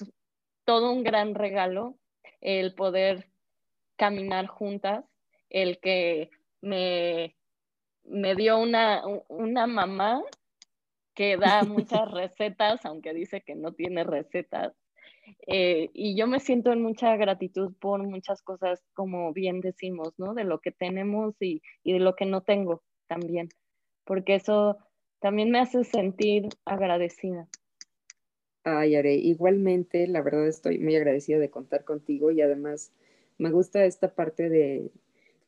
todo 0.65 0.93
un 0.93 1.03
gran 1.03 1.35
regalo 1.35 1.99
el 2.41 2.75
poder 2.75 3.29
caminar 3.97 4.47
juntas, 4.47 5.05
el 5.51 5.81
que 5.81 6.31
me, 6.61 7.37
me 8.05 8.35
dio 8.35 8.59
una, 8.59 9.03
una 9.29 9.67
mamá 9.67 10.23
que 11.17 11.37
da 11.39 11.65
muchas 11.65 12.09
recetas, 12.13 12.85
aunque 12.85 13.15
dice 13.15 13.41
que 13.41 13.57
no 13.57 13.73
tiene 13.73 14.05
recetas. 14.05 14.75
Eh, 15.49 15.91
y 15.93 16.17
yo 16.17 16.29
me 16.29 16.39
siento 16.39 16.73
en 16.73 16.83
mucha 16.83 17.17
gratitud 17.17 17.73
por 17.81 18.07
muchas 18.07 18.43
cosas, 18.43 18.85
como 18.95 19.33
bien 19.33 19.61
decimos, 19.61 20.13
¿no? 20.19 20.35
De 20.35 20.45
lo 20.45 20.61
que 20.61 20.71
tenemos 20.71 21.35
y, 21.41 21.63
y 21.83 21.95
de 21.95 22.01
lo 22.01 22.15
que 22.15 22.27
no 22.27 22.43
tengo 22.43 22.83
también, 23.09 23.49
porque 24.05 24.37
eso 24.37 24.77
también 25.19 25.51
me 25.51 25.59
hace 25.59 25.83
sentir 25.85 26.49
agradecida. 26.65 27.49
Ay, 28.63 28.95
Are, 28.95 29.15
igualmente, 29.15 30.07
la 30.07 30.23
verdad 30.23 30.47
estoy 30.47 30.79
muy 30.79 30.97
agradecida 30.97 31.39
de 31.39 31.51
contar 31.51 31.85
contigo 31.85 32.31
y 32.31 32.43
además 32.43 32.93
me 33.39 33.51
gusta 33.51 33.85
esta 33.85 34.15
parte 34.15 34.49
de, 34.49 34.91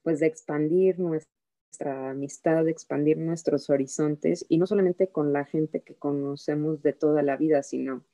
pues, 0.02 0.20
de 0.20 0.26
expandir 0.26 0.98
nuestra 0.98 1.37
amistad, 1.80 2.64
de 2.64 2.70
expandir 2.70 3.18
nuestros 3.18 3.70
horizontes 3.70 4.44
y 4.48 4.58
no 4.58 4.66
solamente 4.66 5.08
con 5.08 5.32
la 5.32 5.44
gente 5.44 5.80
que 5.80 5.94
conocemos 5.94 6.82
de 6.82 6.92
toda 6.92 7.22
la 7.22 7.36
vida, 7.36 7.62
sino 7.62 8.04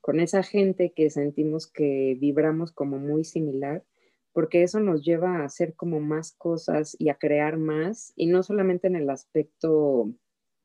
con 0.00 0.20
esa 0.20 0.42
gente 0.42 0.92
que 0.92 1.10
sentimos 1.10 1.66
que 1.66 2.16
vibramos 2.20 2.72
como 2.72 2.98
muy 2.98 3.24
similar, 3.24 3.84
porque 4.32 4.62
eso 4.62 4.80
nos 4.80 5.02
lleva 5.02 5.38
a 5.38 5.44
hacer 5.44 5.74
como 5.74 6.00
más 6.00 6.32
cosas 6.32 6.96
y 6.98 7.08
a 7.08 7.14
crear 7.14 7.56
más, 7.56 8.12
y 8.16 8.26
no 8.26 8.42
solamente 8.42 8.88
en 8.88 8.96
el 8.96 9.08
aspecto, 9.08 10.12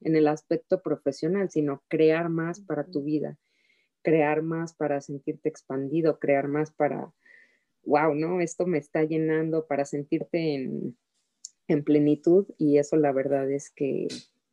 en 0.02 0.16
el 0.16 0.28
aspecto 0.28 0.82
profesional, 0.82 1.50
sino 1.50 1.84
crear 1.88 2.30
más 2.30 2.60
para 2.60 2.86
tu 2.86 3.04
vida 3.04 3.38
crear 4.02 4.42
más 4.42 4.74
para 4.74 5.02
sentirte 5.02 5.50
expandido, 5.50 6.20
crear 6.20 6.48
más 6.48 6.72
para, 6.72 7.14
wow, 7.84 8.14
¿no? 8.16 8.42
Esto 8.42 8.66
me 8.66 8.78
está 8.78 9.04
llenando 9.04 9.68
para 9.68 9.86
sentirte 9.86 10.56
en, 10.56 10.98
plenitud 11.78 12.48
y 12.58 12.78
eso 12.78 12.96
la 12.96 13.12
verdad 13.12 13.50
es 13.50 13.70
que, 13.70 14.08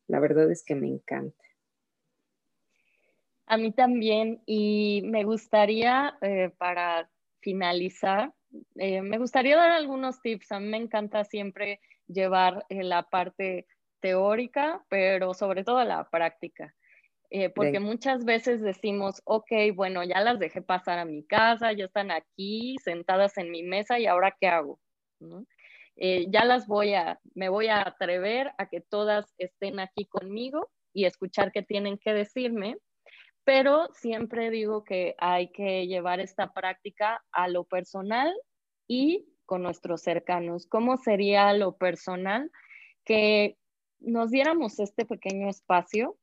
la 0.06 0.20
verdad 0.20 0.50
es 0.50 0.64
que 0.64 0.74
me 0.74 0.88
encanta. 0.88 1.44
A 3.46 3.56
mí 3.56 3.72
también 3.72 4.42
y 4.46 5.02
me 5.04 5.24
gustaría, 5.24 6.18
eh, 6.20 6.50
para 6.58 7.08
finalizar, 7.40 8.34
eh, 8.76 9.02
me 9.02 9.18
gustaría 9.18 9.56
dar 9.56 9.70
algunos 9.70 10.20
tips. 10.20 10.52
A 10.52 10.60
mí 10.60 10.66
me 10.68 10.76
encanta 10.78 11.24
siempre 11.24 11.80
llevar 12.08 12.64
eh, 12.68 12.82
la 12.82 13.04
parte 13.04 13.66
teórica, 14.00 14.84
pero 14.88 15.34
sobre 15.34 15.64
todo 15.64 15.82
la 15.84 16.08
práctica. 16.08 16.74
Eh, 17.30 17.50
porque 17.50 17.80
muchas 17.80 18.24
veces 18.24 18.62
decimos, 18.62 19.20
ok, 19.24 19.50
bueno, 19.74 20.04
ya 20.04 20.20
las 20.20 20.38
dejé 20.38 20.62
pasar 20.62 21.00
a 21.00 21.04
mi 21.04 21.24
casa, 21.24 21.72
ya 21.72 21.86
están 21.86 22.12
aquí 22.12 22.76
sentadas 22.84 23.36
en 23.36 23.50
mi 23.50 23.64
mesa 23.64 23.98
y 23.98 24.06
ahora 24.06 24.36
qué 24.40 24.46
hago. 24.46 24.78
Eh, 25.96 26.26
ya 26.28 26.44
las 26.44 26.66
voy 26.66 26.94
a, 26.94 27.18
me 27.34 27.48
voy 27.48 27.68
a 27.68 27.80
atrever 27.80 28.52
a 28.58 28.68
que 28.68 28.80
todas 28.80 29.34
estén 29.38 29.80
aquí 29.80 30.06
conmigo 30.06 30.70
y 30.92 31.06
escuchar 31.06 31.52
qué 31.52 31.62
tienen 31.62 31.98
que 31.98 32.12
decirme, 32.12 32.76
pero 33.44 33.88
siempre 33.94 34.50
digo 34.50 34.84
que 34.84 35.14
hay 35.18 35.50
que 35.52 35.86
llevar 35.86 36.20
esta 36.20 36.52
práctica 36.52 37.24
a 37.32 37.48
lo 37.48 37.64
personal 37.64 38.34
y 38.86 39.26
con 39.46 39.62
nuestros 39.62 40.02
cercanos. 40.02 40.66
¿Cómo 40.66 40.96
sería 40.96 41.52
lo 41.52 41.76
personal? 41.76 42.50
Que 43.04 43.56
nos 44.00 44.30
diéramos 44.30 44.78
este 44.80 45.06
pequeño 45.06 45.48
espacio, 45.48 46.18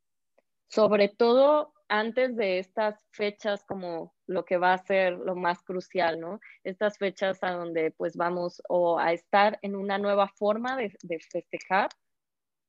sobre 0.67 1.09
todo 1.09 1.73
antes 1.87 2.35
de 2.35 2.59
estas 2.59 3.07
fechas 3.11 3.63
como 3.65 4.12
lo 4.27 4.45
que 4.45 4.57
va 4.57 4.73
a 4.73 4.77
ser 4.77 5.13
lo 5.13 5.35
más 5.35 5.61
crucial, 5.63 6.19
¿no? 6.19 6.39
Estas 6.63 6.97
fechas 6.97 7.43
a 7.43 7.51
donde 7.51 7.91
pues 7.91 8.15
vamos 8.15 8.61
o 8.69 8.99
a 8.99 9.13
estar 9.13 9.59
en 9.61 9.75
una 9.75 9.97
nueva 9.97 10.27
forma 10.27 10.77
de, 10.77 10.91
festejar 11.31 11.89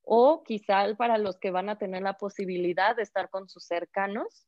o 0.03 0.43
quizá 0.43 0.85
para 0.97 1.17
los 1.17 1.37
que 1.37 1.51
van 1.51 1.69
a 1.69 1.77
tener 1.77 2.03
la 2.03 2.17
posibilidad 2.17 2.95
de 2.95 3.03
estar 3.03 3.29
con 3.29 3.49
sus 3.49 3.65
cercanos. 3.65 4.47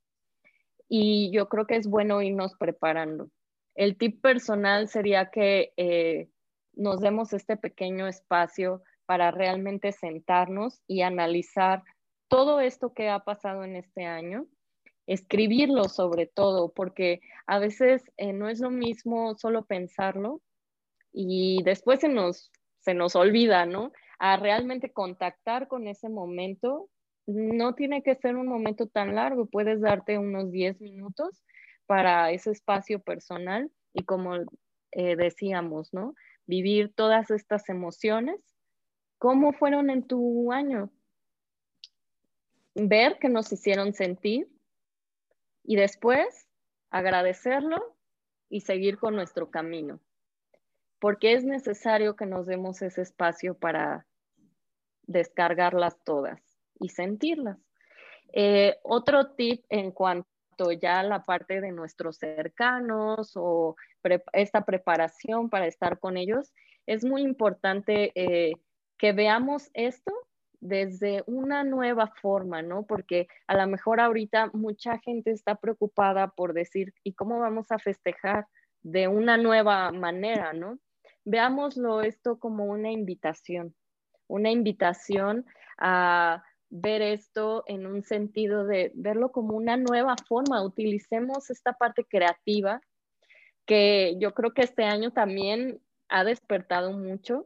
Y 0.89 1.31
yo 1.31 1.49
creo 1.49 1.65
que 1.65 1.75
es 1.75 1.87
bueno 1.87 2.21
irnos 2.21 2.55
preparando. 2.57 3.29
El 3.75 3.97
tip 3.97 4.21
personal 4.21 4.87
sería 4.87 5.29
que 5.29 5.73
eh, 5.77 6.29
nos 6.73 7.01
demos 7.01 7.33
este 7.33 7.57
pequeño 7.57 8.07
espacio 8.07 8.81
para 9.05 9.31
realmente 9.31 9.91
sentarnos 9.91 10.81
y 10.87 11.01
analizar 11.01 11.83
todo 12.27 12.59
esto 12.59 12.93
que 12.93 13.09
ha 13.09 13.19
pasado 13.19 13.63
en 13.63 13.75
este 13.75 14.05
año, 14.05 14.47
escribirlo 15.07 15.85
sobre 15.85 16.27
todo, 16.27 16.71
porque 16.71 17.21
a 17.47 17.59
veces 17.59 18.03
eh, 18.17 18.33
no 18.33 18.49
es 18.49 18.59
lo 18.59 18.69
mismo 18.69 19.35
solo 19.35 19.65
pensarlo 19.65 20.41
y 21.11 21.63
después 21.63 22.01
se 22.01 22.09
nos, 22.09 22.51
se 22.79 22.93
nos 22.93 23.15
olvida, 23.15 23.65
¿no? 23.65 23.91
a 24.19 24.37
realmente 24.37 24.91
contactar 24.91 25.67
con 25.67 25.87
ese 25.87 26.09
momento. 26.09 26.89
No 27.25 27.75
tiene 27.75 28.03
que 28.03 28.15
ser 28.15 28.35
un 28.35 28.47
momento 28.47 28.87
tan 28.87 29.15
largo, 29.15 29.47
puedes 29.47 29.81
darte 29.81 30.17
unos 30.17 30.51
10 30.51 30.81
minutos 30.81 31.43
para 31.85 32.31
ese 32.31 32.51
espacio 32.51 32.99
personal 32.99 33.71
y 33.93 34.03
como 34.03 34.35
eh, 34.91 35.15
decíamos, 35.15 35.93
¿no? 35.93 36.15
Vivir 36.45 36.93
todas 36.93 37.29
estas 37.31 37.67
emociones. 37.69 38.41
¿Cómo 39.17 39.51
fueron 39.51 39.89
en 39.89 40.03
tu 40.03 40.51
año? 40.51 40.89
Ver 42.75 43.17
qué 43.19 43.27
nos 43.29 43.51
hicieron 43.51 43.93
sentir 43.93 44.47
y 45.67 45.75
después 45.75 46.47
agradecerlo 46.89 47.95
y 48.49 48.61
seguir 48.61 48.97
con 48.97 49.15
nuestro 49.15 49.51
camino 49.51 49.99
porque 50.99 51.33
es 51.33 51.43
necesario 51.43 52.15
que 52.15 52.25
nos 52.25 52.45
demos 52.45 52.81
ese 52.81 53.01
espacio 53.01 53.57
para 53.57 54.05
descargarlas 55.03 55.97
todas 56.03 56.41
y 56.79 56.89
sentirlas. 56.89 57.57
Eh, 58.33 58.77
otro 58.83 59.31
tip 59.31 59.63
en 59.69 59.91
cuanto 59.91 60.71
ya 60.81 60.99
a 60.99 61.03
la 61.03 61.23
parte 61.23 61.61
de 61.61 61.71
nuestros 61.71 62.17
cercanos 62.17 63.33
o 63.35 63.75
esta 64.33 64.65
preparación 64.65 65.49
para 65.49 65.67
estar 65.67 65.99
con 65.99 66.17
ellos, 66.17 66.51
es 66.85 67.05
muy 67.05 67.21
importante 67.21 68.11
eh, 68.15 68.53
que 68.97 69.13
veamos 69.13 69.69
esto 69.73 70.11
desde 70.59 71.23
una 71.27 71.63
nueva 71.63 72.07
forma, 72.07 72.61
¿no? 72.61 72.83
Porque 72.85 73.27
a 73.47 73.55
lo 73.55 73.67
mejor 73.67 73.99
ahorita 73.99 74.51
mucha 74.53 74.97
gente 74.99 75.31
está 75.31 75.55
preocupada 75.55 76.29
por 76.29 76.53
decir, 76.53 76.93
¿y 77.03 77.13
cómo 77.13 77.39
vamos 77.39 77.71
a 77.71 77.79
festejar 77.79 78.47
de 78.81 79.07
una 79.07 79.37
nueva 79.37 79.91
manera, 79.91 80.53
¿no? 80.53 80.79
Veámoslo 81.25 82.01
esto 82.01 82.39
como 82.39 82.65
una 82.65 82.91
invitación, 82.91 83.75
una 84.27 84.49
invitación 84.49 85.45
a 85.77 86.43
ver 86.69 87.01
esto 87.01 87.63
en 87.67 87.85
un 87.85 88.03
sentido 88.03 88.65
de 88.65 88.91
verlo 88.95 89.31
como 89.31 89.55
una 89.55 89.77
nueva 89.77 90.15
forma. 90.27 90.63
Utilicemos 90.63 91.49
esta 91.49 91.73
parte 91.73 92.03
creativa 92.03 92.81
que 93.65 94.15
yo 94.19 94.33
creo 94.33 94.53
que 94.53 94.63
este 94.63 94.83
año 94.83 95.11
también 95.11 95.81
ha 96.09 96.23
despertado 96.23 96.93
mucho 96.93 97.45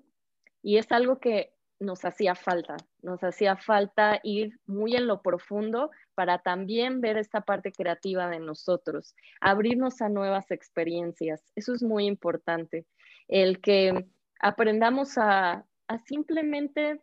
y 0.61 0.77
es 0.77 0.91
algo 0.91 1.19
que 1.19 1.53
nos 1.81 2.05
hacía 2.05 2.35
falta, 2.35 2.77
nos 3.01 3.23
hacía 3.23 3.57
falta 3.57 4.19
ir 4.23 4.59
muy 4.67 4.95
en 4.95 5.07
lo 5.07 5.21
profundo 5.21 5.89
para 6.13 6.37
también 6.37 7.01
ver 7.01 7.17
esta 7.17 7.41
parte 7.41 7.71
creativa 7.71 8.29
de 8.29 8.39
nosotros, 8.39 9.15
abrirnos 9.41 10.01
a 10.01 10.09
nuevas 10.09 10.51
experiencias. 10.51 11.43
Eso 11.55 11.73
es 11.73 11.81
muy 11.81 12.05
importante 12.05 12.85
el 13.27 13.61
que 13.61 14.05
aprendamos 14.39 15.17
a, 15.17 15.65
simplemente 16.05 17.01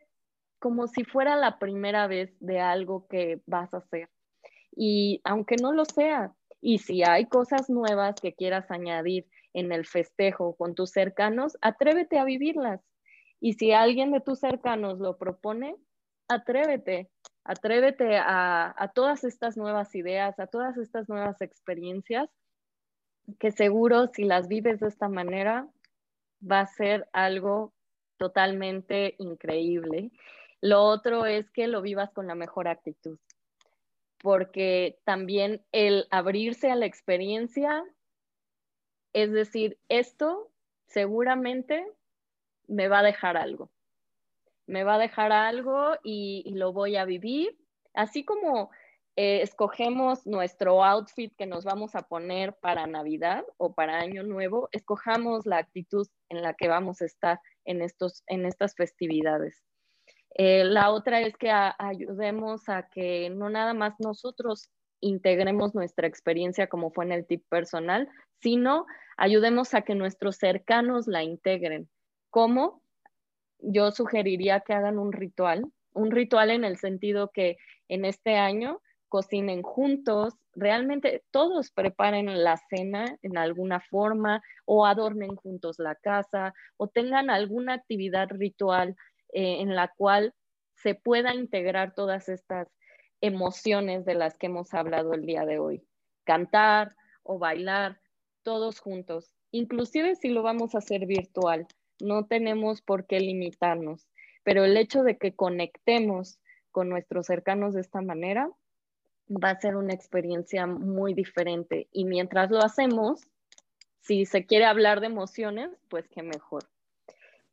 como 0.61 0.87
si 0.87 1.05
fuera 1.05 1.37
la 1.37 1.59
primera 1.59 2.07
vez 2.07 2.37
de 2.39 2.61
algo 2.61 3.07
que 3.09 3.41
vas 3.47 3.75
a 3.75 3.79
hacer. 3.79 4.09
Y 4.75 5.21
aunque 5.25 5.57
no 5.57 5.73
lo 5.73 5.85
sea, 5.85 6.33
y 6.61 6.79
si 6.79 7.03
hay 7.03 7.27
cosas 7.27 7.69
nuevas 7.69 8.21
que 8.21 8.35
quieras 8.35 8.71
añadir 8.71 9.27
en 9.55 9.73
el 9.73 9.87
festejo 9.87 10.55
con 10.57 10.75
tus 10.75 10.91
cercanos, 10.91 11.57
atrévete 11.61 12.19
a 12.19 12.25
vivirlas. 12.25 12.81
Y 13.41 13.55
si 13.55 13.73
alguien 13.73 14.13
de 14.13 14.21
tus 14.21 14.41
cercanos 14.41 14.99
lo 14.99 15.17
propone, 15.17 15.77
atrévete, 16.29 17.11
atrévete 17.45 18.17
a, 18.17 18.75
a 18.77 18.89
todas 18.89 19.25
estas 19.25 19.57
nuevas 19.57 19.95
ideas, 19.95 20.39
a 20.39 20.47
todas 20.47 20.77
estas 20.77 21.09
nuevas 21.09 21.41
experiencias, 21.41 22.29
que 23.39 23.53
seguro 23.53 24.09
si 24.09 24.25
las 24.25 24.49
vives 24.49 24.81
de 24.81 24.89
esta 24.89 25.09
manera, 25.09 25.69
va 26.41 26.61
a 26.61 26.67
ser 26.67 27.09
algo 27.13 27.73
totalmente 28.17 29.15
increíble. 29.19 30.11
Lo 30.61 30.83
otro 30.83 31.27
es 31.27 31.51
que 31.51 31.69
lo 31.69 31.83
vivas 31.83 32.13
con 32.13 32.27
la 32.27 32.35
mejor 32.35 32.69
actitud, 32.69 33.19
porque 34.19 34.99
también 35.05 35.63
el 35.73 36.07
abrirse 36.11 36.71
a 36.71 36.77
la 36.77 36.87
experiencia, 36.87 37.85
es 39.13 39.33
decir, 39.33 39.79
esto 39.89 40.51
seguramente 40.87 41.87
me 42.69 42.89
va 42.89 43.01
a 43.01 43.03
dejar 43.03 43.37
algo. 43.37 43.71
Me 44.67 44.85
va 44.85 44.95
a 44.95 44.99
dejar 44.99 45.33
algo 45.33 45.95
y, 46.05 46.53
lo 46.55 46.73
voy 46.73 46.97
a 46.97 47.05
vivir, 47.05 47.59
así 47.95 48.25
como 48.25 48.71
eh, 49.17 49.41
escogemos 49.43 50.27
nuestro 50.27 50.85
outfit 50.85 51.35
que 51.37 51.47
nos 51.47 51.65
vamos 51.65 51.95
a 51.95 52.03
poner 52.03 52.55
para 52.61 52.87
Navidad 52.87 53.45
o 53.57 53.75
para 53.75 53.99
Año 53.99 54.23
Nuevo, 54.23 54.69
escojamos 54.73 55.47
la 55.47 55.57
actitud 55.59 56.07
en 56.29 56.43
la 56.43 56.55
que 56.55 56.69
vamos 56.69 57.01
a 57.01 57.07
estar 57.07 57.41
en, 57.65 57.83
estos, 57.83 58.23
en 58.27 58.45
estas 58.45 58.75
festividades. 58.75 59.65
Eh, 60.35 60.65
la 60.65 60.91
otra 60.91 61.21
es 61.23 61.37
que 61.37 61.51
ayudemos 61.51 62.69
a 62.69 62.89
que 62.91 63.31
no 63.31 63.49
nada 63.49 63.75
más 63.75 63.95
nosotros 63.99 64.71
integremos 65.01 65.75
nuestra 65.75 66.07
experiencia 66.07 66.69
como 66.69 66.91
fue 66.91 67.07
en 67.07 67.13
el 67.13 67.27
tip 67.27 67.45
personal, 67.49 68.09
sino 68.41 68.87
ayudemos 69.17 69.75
a 69.75 69.83
que 69.83 69.95
nuestros 69.95 70.37
cercanos 70.37 71.07
la 71.07 71.23
integren. 71.23 71.89
¿Cómo? 72.31 72.83
Yo 73.59 73.91
sugeriría 73.91 74.61
que 74.61 74.75
hagan 74.75 74.99
un 74.99 75.13
ritual, 75.13 75.65
un 75.93 76.11
ritual 76.11 76.51
en 76.51 76.65
el 76.65 76.77
sentido 76.77 77.31
que 77.33 77.57
en 77.89 78.05
este 78.05 78.37
año 78.37 78.81
cocinen 79.09 79.63
juntos, 79.63 80.35
realmente 80.55 81.25
todos 81.31 81.71
preparen 81.71 82.45
la 82.45 82.57
cena 82.69 83.17
en 83.23 83.39
alguna 83.39 83.81
forma 83.81 84.43
o 84.67 84.87
adornen 84.87 85.35
juntos 85.37 85.79
la 85.79 85.95
casa 85.95 86.55
o 86.77 86.89
tengan 86.89 87.31
alguna 87.31 87.75
actividad 87.75 88.29
ritual 88.31 88.97
eh, 89.33 89.61
en 89.61 89.75
la 89.75 89.89
cual 89.97 90.35
se 90.75 90.95
pueda 90.95 91.35
integrar 91.35 91.95
todas 91.95 92.29
estas 92.29 92.69
emociones 93.21 94.05
de 94.05 94.15
las 94.15 94.37
que 94.37 94.47
hemos 94.47 94.75
hablado 94.75 95.15
el 95.15 95.23
día 95.23 95.45
de 95.45 95.59
hoy. 95.59 95.83
Cantar 96.25 96.95
o 97.23 97.39
bailar, 97.39 98.01
todos 98.43 98.79
juntos, 98.81 99.35
inclusive 99.51 100.15
si 100.15 100.29
lo 100.29 100.43
vamos 100.43 100.75
a 100.75 100.79
hacer 100.79 101.07
virtual, 101.07 101.67
no 102.01 102.27
tenemos 102.27 102.83
por 102.83 103.07
qué 103.07 103.21
limitarnos, 103.21 104.07
pero 104.43 104.65
el 104.65 104.77
hecho 104.77 105.03
de 105.03 105.19
que 105.19 105.35
conectemos 105.35 106.39
con 106.71 106.89
nuestros 106.89 107.27
cercanos 107.27 107.75
de 107.75 107.81
esta 107.81 108.01
manera 108.01 108.51
va 109.31 109.51
a 109.51 109.61
ser 109.61 109.77
una 109.77 109.95
experiencia 109.95 110.67
muy 110.67 111.15
diferente. 111.15 111.89
Y 111.93 112.05
mientras 112.05 112.51
lo 112.51 112.61
hacemos, 112.61 113.29
si 114.01 114.27
se 114.27 114.47
quiere 114.47 114.65
hablar 114.65 115.01
de 115.01 115.07
emociones, 115.07 115.71
pues 115.89 116.09
qué 116.09 116.23
mejor. 116.23 116.65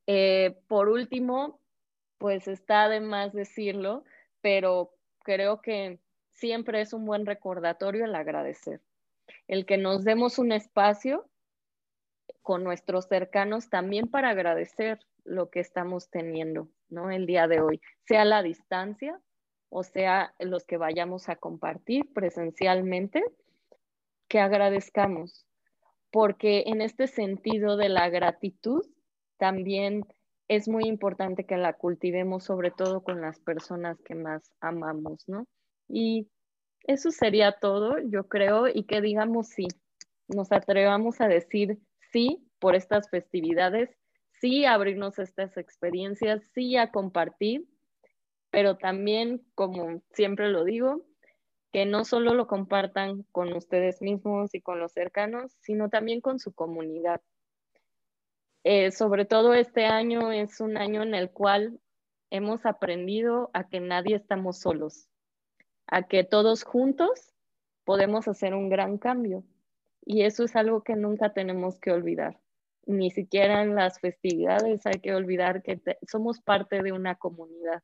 Eh, 0.08 0.58
por 0.68 0.90
último, 0.90 1.60
pues 2.18 2.48
está 2.48 2.88
de 2.88 3.02
más 3.02 3.34
decirlo, 3.34 4.04
pero 4.42 4.92
creo 5.24 5.62
que 5.62 6.00
siempre 6.32 6.82
es 6.82 6.94
un 6.94 7.06
buen 7.06 7.26
recordatorio 7.26 8.06
el 8.06 8.16
agradecer. 8.16 8.82
El 9.48 9.66
que 9.66 9.78
nos 9.78 10.04
demos 10.04 10.38
un 10.38 10.52
espacio 10.52 11.28
con 12.46 12.64
nuestros 12.64 13.08
cercanos 13.08 13.70
también 13.70 14.08
para 14.08 14.30
agradecer 14.30 15.00
lo 15.26 15.50
que 15.50 15.60
estamos 15.60 16.10
teniendo, 16.10 16.70
¿no? 16.88 17.12
El 17.12 17.26
día 17.26 17.48
de 17.48 17.60
hoy, 17.60 17.82
sea 18.06 18.24
la 18.24 18.42
distancia 18.44 19.20
o 19.78 19.84
sea, 19.84 20.34
los 20.40 20.64
que 20.64 20.78
vayamos 20.78 21.28
a 21.28 21.36
compartir 21.36 22.06
presencialmente, 22.14 23.22
que 24.30 24.40
agradezcamos, 24.40 25.46
porque 26.12 26.64
en 26.68 26.82
este 26.82 27.08
sentido 27.08 27.76
de 27.76 27.90
la 27.90 28.08
gratitud 28.08 28.86
también 29.38 30.06
es 30.48 30.70
muy 30.70 30.86
importante 30.86 31.46
que 31.46 31.58
la 31.58 31.74
cultivemos 31.74 32.46
sobre 32.46 32.72
todo 32.72 33.04
con 33.04 33.20
las 33.20 33.40
personas 33.42 34.00
que 34.02 34.16
más 34.16 34.50
amamos, 34.62 35.28
¿no? 35.28 35.46
Y 35.90 36.30
eso 36.88 37.12
sería 37.12 37.52
todo, 37.60 37.98
yo 38.00 38.30
creo, 38.30 38.70
y 38.70 38.84
que 38.84 39.02
digamos 39.02 39.50
sí, 39.50 39.68
nos 40.30 40.54
atrevamos 40.54 41.20
a 41.20 41.28
decir 41.28 41.80
sí 42.16 42.48
por 42.60 42.76
estas 42.76 43.10
festividades, 43.10 43.90
sí 44.40 44.64
abrirnos 44.64 45.20
estas 45.20 45.58
experiencias, 45.58 46.42
sí 46.54 46.78
a 46.78 46.90
compartir, 46.90 47.68
pero 48.52 48.78
también, 48.78 49.46
como 49.54 50.02
siempre 50.14 50.48
lo 50.48 50.64
digo, 50.64 51.06
que 51.74 51.86
no 51.86 52.06
solo 52.06 52.34
lo 52.34 52.48
compartan 52.48 53.24
con 53.34 53.52
ustedes 53.52 54.02
mismos 54.02 54.56
y 54.56 54.62
con 54.62 54.80
los 54.80 54.94
cercanos, 54.94 55.52
sino 55.60 55.90
también 55.90 56.22
con 56.22 56.40
su 56.40 56.54
comunidad. 56.54 57.20
Eh, 58.64 58.92
sobre 58.92 59.26
todo 59.26 59.54
este 59.54 59.84
año 59.84 60.32
es 60.32 60.62
un 60.62 60.78
año 60.78 61.04
en 61.04 61.16
el 61.16 61.32
cual 61.32 61.82
hemos 62.30 62.66
aprendido 62.66 63.52
a 63.54 63.68
que 63.68 63.82
nadie 63.82 64.16
estamos 64.16 64.60
solos, 64.60 65.10
a 65.88 66.04
que 66.04 66.24
todos 66.24 66.64
juntos 66.64 67.34
podemos 67.84 68.30
hacer 68.30 68.54
un 68.54 68.70
gran 68.70 68.98
cambio. 69.00 69.44
Y 70.06 70.22
eso 70.22 70.44
es 70.44 70.56
algo 70.56 70.84
que 70.84 70.96
nunca 70.96 71.34
tenemos 71.34 71.80
que 71.80 71.92
olvidar. 71.92 72.40
Ni 72.86 73.10
siquiera 73.10 73.64
en 73.64 73.74
las 73.74 74.00
festividades 74.00 74.86
hay 74.86 75.00
que 75.02 75.16
olvidar 75.16 75.64
que 75.64 75.82
somos 76.08 76.40
parte 76.40 76.84
de 76.84 76.92
una 76.92 77.16
comunidad 77.16 77.82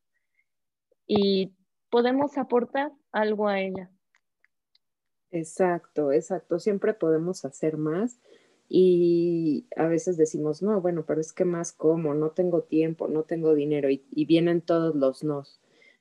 y 1.06 1.52
podemos 1.90 2.38
aportar 2.38 2.92
algo 3.10 3.48
a 3.48 3.60
ella. 3.60 3.90
Exacto, 5.32 6.12
exacto. 6.12 6.60
Siempre 6.60 6.94
podemos 6.94 7.44
hacer 7.44 7.76
más 7.76 8.20
y 8.68 9.66
a 9.76 9.86
veces 9.86 10.16
decimos, 10.16 10.62
no, 10.62 10.80
bueno, 10.80 11.04
pero 11.04 11.20
es 11.20 11.32
que 11.32 11.44
más 11.44 11.72
como, 11.72 12.14
no 12.14 12.30
tengo 12.30 12.62
tiempo, 12.62 13.08
no 13.08 13.24
tengo 13.24 13.54
dinero 13.54 13.90
y, 13.90 14.24
vienen 14.24 14.60
todos 14.60 14.94
los 14.94 15.24
nos. 15.24 15.60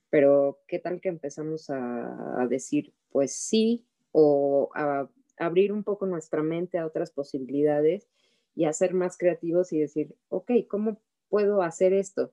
Pero 0.10 0.60
¿qué 0.68 0.80
tal 0.80 1.02
que 1.02 1.10
empezamos 1.10 1.70
a, 1.70 2.42
a 2.42 2.48
decir, 2.48 2.94
pues 3.12 3.34
sí, 3.34 3.86
o 4.12 4.70
a 4.76 5.10
abrir 5.42 5.74
un 5.74 5.84
poco 5.84 6.06
nuestra 6.06 6.44
mente 6.44 6.78
a 6.78 6.86
otras 6.86 7.12
posibilidades 7.12 8.08
y 8.56 8.66
a 8.66 8.74
ser 8.74 8.94
más 8.94 9.18
creativos 9.18 9.74
y 9.74 9.80
decir, 9.80 10.16
ok, 10.30 10.52
¿cómo 10.68 11.02
puedo 11.30 11.62
hacer 11.62 11.94
esto? 11.94 12.32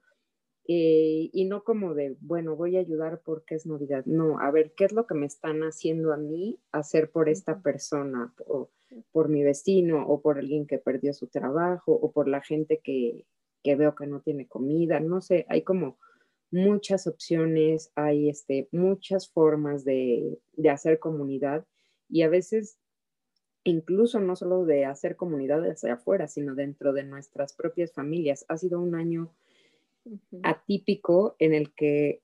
Eh, 0.66 1.30
y 1.32 1.46
no 1.46 1.64
como 1.64 1.94
de, 1.94 2.16
bueno, 2.20 2.54
voy 2.54 2.76
a 2.76 2.80
ayudar 2.80 3.22
porque 3.24 3.54
es 3.54 3.64
Navidad. 3.64 4.04
No, 4.04 4.38
a 4.38 4.50
ver, 4.50 4.74
¿qué 4.76 4.84
es 4.84 4.92
lo 4.92 5.06
que 5.06 5.14
me 5.14 5.24
están 5.24 5.62
haciendo 5.62 6.12
a 6.12 6.18
mí 6.18 6.60
hacer 6.72 7.10
por 7.10 7.30
esta 7.30 7.62
persona, 7.62 8.34
o 8.46 8.68
por 9.10 9.30
mi 9.30 9.42
vecino, 9.42 10.06
o 10.06 10.20
por 10.20 10.38
alguien 10.38 10.66
que 10.66 10.78
perdió 10.78 11.14
su 11.14 11.28
trabajo, 11.28 11.92
o 11.92 12.12
por 12.12 12.28
la 12.28 12.42
gente 12.42 12.80
que, 12.84 13.24
que 13.62 13.76
veo 13.76 13.94
que 13.94 14.06
no 14.06 14.20
tiene 14.20 14.46
comida? 14.46 15.00
No 15.00 15.22
sé, 15.22 15.46
hay 15.48 15.62
como 15.62 15.98
muchas 16.50 17.06
opciones, 17.06 17.90
hay 17.94 18.28
este, 18.28 18.68
muchas 18.70 19.30
formas 19.30 19.84
de, 19.84 20.38
de 20.52 20.68
hacer 20.68 20.98
comunidad 20.98 21.66
y 22.10 22.22
a 22.22 22.28
veces 22.28 22.78
incluso 23.68 24.20
no 24.20 24.36
solo 24.36 24.64
de 24.64 24.84
hacer 24.84 25.16
comunidad 25.16 25.64
hacia 25.64 25.94
afuera, 25.94 26.28
sino 26.28 26.54
dentro 26.54 26.92
de 26.92 27.04
nuestras 27.04 27.52
propias 27.52 27.92
familias. 27.92 28.44
Ha 28.48 28.56
sido 28.56 28.80
un 28.80 28.94
año 28.94 29.32
atípico 30.42 31.36
en 31.38 31.54
el 31.54 31.72
que 31.74 32.22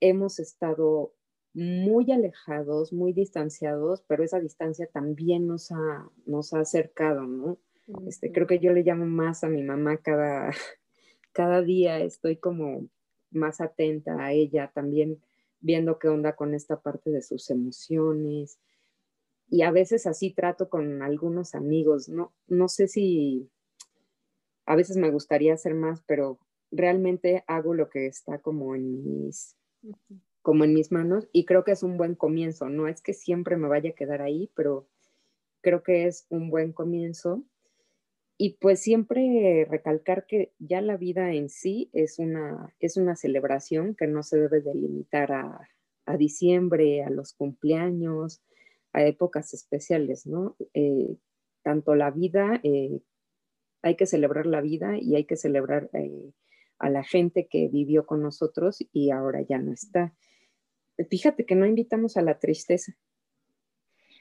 hemos 0.00 0.38
estado 0.38 1.14
muy 1.54 2.10
alejados, 2.10 2.92
muy 2.92 3.12
distanciados, 3.12 4.02
pero 4.08 4.24
esa 4.24 4.40
distancia 4.40 4.86
también 4.86 5.46
nos 5.46 5.70
ha, 5.70 6.10
nos 6.26 6.54
ha 6.54 6.60
acercado, 6.60 7.22
¿no? 7.22 7.58
este, 8.06 8.32
creo 8.32 8.46
que 8.46 8.58
yo 8.58 8.72
le 8.72 8.82
llamo 8.82 9.06
más 9.06 9.44
a 9.44 9.48
mi 9.48 9.62
mamá 9.62 9.98
cada, 9.98 10.50
cada 11.32 11.62
día, 11.62 11.98
estoy 12.00 12.36
como 12.36 12.88
más 13.30 13.60
atenta 13.60 14.24
a 14.24 14.32
ella, 14.32 14.70
también 14.74 15.22
viendo 15.60 15.98
qué 15.98 16.08
onda 16.08 16.34
con 16.34 16.54
esta 16.54 16.80
parte 16.80 17.10
de 17.10 17.22
sus 17.22 17.48
emociones. 17.50 18.58
Y 19.52 19.60
a 19.60 19.70
veces 19.70 20.06
así 20.06 20.30
trato 20.30 20.70
con 20.70 21.02
algunos 21.02 21.54
amigos, 21.54 22.08
no, 22.08 22.32
no 22.48 22.68
sé 22.68 22.88
si 22.88 23.50
a 24.64 24.74
veces 24.74 24.96
me 24.96 25.10
gustaría 25.10 25.52
hacer 25.52 25.74
más, 25.74 26.02
pero 26.06 26.38
realmente 26.70 27.44
hago 27.46 27.74
lo 27.74 27.90
que 27.90 28.06
está 28.06 28.38
como 28.38 28.74
en 28.74 29.04
mis, 29.04 29.54
como 30.40 30.64
en 30.64 30.72
mis 30.72 30.90
manos 30.90 31.28
y 31.32 31.44
creo 31.44 31.64
que 31.64 31.72
es 31.72 31.82
un 31.82 31.98
buen 31.98 32.14
comienzo. 32.14 32.70
No 32.70 32.88
es 32.88 33.02
que 33.02 33.12
siempre 33.12 33.58
me 33.58 33.68
vaya 33.68 33.90
a 33.90 33.94
quedar 33.94 34.22
ahí, 34.22 34.50
pero 34.54 34.88
creo 35.60 35.82
que 35.82 36.06
es 36.06 36.24
un 36.30 36.48
buen 36.48 36.72
comienzo. 36.72 37.42
Y 38.38 38.56
pues 38.56 38.80
siempre 38.80 39.66
recalcar 39.68 40.24
que 40.24 40.54
ya 40.60 40.80
la 40.80 40.96
vida 40.96 41.34
en 41.34 41.50
sí 41.50 41.90
es 41.92 42.18
una, 42.18 42.74
es 42.80 42.96
una 42.96 43.16
celebración 43.16 43.96
que 43.96 44.06
no 44.06 44.22
se 44.22 44.38
debe 44.38 44.62
delimitar 44.62 45.30
a, 45.30 45.68
a 46.06 46.16
diciembre, 46.16 47.04
a 47.04 47.10
los 47.10 47.34
cumpleaños, 47.34 48.40
a 48.92 49.04
épocas 49.04 49.54
especiales, 49.54 50.26
¿no? 50.26 50.56
Eh, 50.74 51.16
tanto 51.62 51.94
la 51.94 52.10
vida, 52.10 52.60
eh, 52.62 53.00
hay 53.82 53.96
que 53.96 54.06
celebrar 54.06 54.46
la 54.46 54.60
vida 54.60 54.98
y 54.98 55.16
hay 55.16 55.24
que 55.24 55.36
celebrar 55.36 55.90
eh, 55.94 56.32
a 56.78 56.90
la 56.90 57.02
gente 57.02 57.46
que 57.48 57.68
vivió 57.68 58.06
con 58.06 58.22
nosotros 58.22 58.84
y 58.92 59.10
ahora 59.10 59.42
ya 59.42 59.58
no 59.58 59.72
está. 59.72 60.14
Fíjate 61.10 61.46
que 61.46 61.54
no 61.54 61.66
invitamos 61.66 62.16
a 62.16 62.22
la 62.22 62.38
tristeza. 62.38 62.92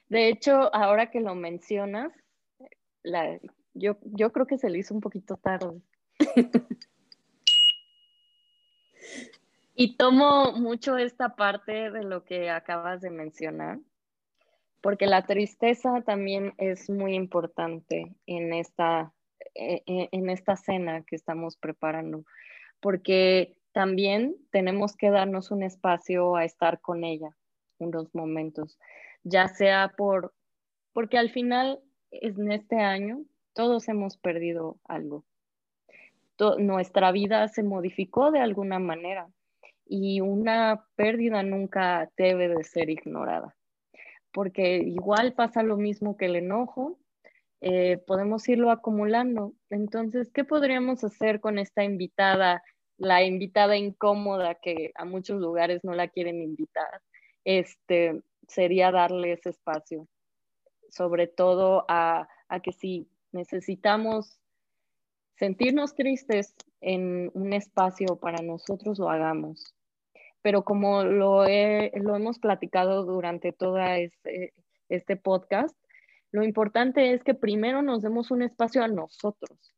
De 0.10 0.30
hecho, 0.30 0.74
ahora 0.74 1.12
que 1.12 1.22
lo 1.22 1.36
mencionas, 1.36 2.12
yo, 3.74 3.98
yo 4.04 4.32
creo 4.32 4.46
que 4.46 4.58
se 4.58 4.70
le 4.70 4.80
hizo 4.80 4.94
un 4.94 5.02
poquito 5.02 5.38
tarde. 5.38 5.82
y 9.76 9.96
tomo 9.98 10.54
mucho 10.54 10.98
esta 10.98 11.36
parte 11.36 11.92
de 11.92 12.04
lo 12.04 12.24
que 12.26 12.50
acabas 12.50 13.02
de 13.02 13.10
mencionar, 13.10 13.80
porque 14.82 15.08
la 15.08 15.26
tristeza 15.26 16.02
también 16.02 16.54
es 16.58 16.90
muy 16.90 17.14
importante 17.14 18.16
en 18.26 18.54
esta, 18.54 19.14
e, 19.56 19.84
e, 19.86 20.10
en 20.12 20.30
esta 20.30 20.56
cena 20.56 21.04
que 21.04 21.16
estamos 21.16 21.58
preparando 21.58 22.26
porque 22.82 23.56
también 23.72 24.36
tenemos 24.52 24.98
que 24.98 25.10
darnos 25.10 25.52
un 25.52 25.64
espacio 25.64 26.36
a 26.36 26.44
estar 26.44 26.82
con 26.82 27.06
ella 27.06 27.38
unos 27.78 28.14
momentos, 28.14 28.78
ya 29.24 29.48
sea 29.48 29.94
por, 29.96 30.34
porque 30.94 31.18
al 31.18 31.30
final 31.30 31.80
en 32.12 32.52
este 32.52 32.76
año 32.78 33.24
todos 33.54 33.88
hemos 33.88 34.18
perdido 34.18 34.78
algo. 34.84 35.24
nuestra 36.58 37.12
vida 37.12 37.48
se 37.48 37.64
modificó 37.64 38.32
de 38.32 38.40
alguna 38.40 38.80
manera 38.80 39.30
y 39.86 40.22
una 40.22 40.86
pérdida 40.96 41.44
nunca 41.44 42.10
debe 42.18 42.50
de 42.50 42.64
ser 42.64 42.90
ignorada, 42.90 43.56
porque 44.34 44.78
igual 44.78 45.34
pasa 45.34 45.64
lo 45.64 45.78
mismo 45.78 46.18
que 46.18 46.26
el 46.26 46.36
enojo, 46.36 47.00
eh, 47.62 48.00
podemos 48.08 48.48
irlo 48.50 48.72
acumulando. 48.72 49.54
Entonces, 49.70 50.32
¿qué 50.34 50.44
podríamos 50.44 51.04
hacer 51.04 51.40
con 51.40 51.60
esta 51.60 51.84
invitada, 51.84 52.64
la 52.98 53.24
invitada 53.24 53.78
incómoda 53.78 54.56
que 54.56 54.92
a 54.96 55.06
muchos 55.06 55.40
lugares 55.40 55.84
no 55.84 55.94
la 55.94 56.08
quieren 56.08 56.42
invitar? 56.42 57.02
Este, 57.44 58.22
sería 58.48 58.92
darle 58.92 59.34
ese 59.34 59.50
espacio, 59.50 60.08
sobre 60.90 61.28
todo 61.28 61.86
a, 61.88 62.28
que 62.64 62.74
si 62.74 63.08
necesitamos 63.32 64.40
sentirnos 65.38 65.96
tristes 65.96 66.54
en 66.82 67.32
un 67.34 67.54
espacio 67.54 68.18
para 68.18 68.42
nosotros, 68.42 69.00
lo 69.00 69.10
hagamos. 69.10 69.74
Pero 70.42 70.64
como 70.64 71.04
lo, 71.04 71.44
lo 71.44 72.16
hemos 72.16 72.40
platicado 72.40 73.04
durante 73.04 73.52
todo 73.52 73.78
este, 73.80 74.54
este 74.90 75.16
podcast, 75.16 75.76
lo 76.32 76.44
importante 76.44 77.14
es 77.14 77.24
que 77.24 77.34
primero 77.34 77.82
nos 77.82 78.02
demos 78.02 78.32
un 78.32 78.42
espacio 78.42 78.84
a 78.84 78.88
nosotros 78.88 79.76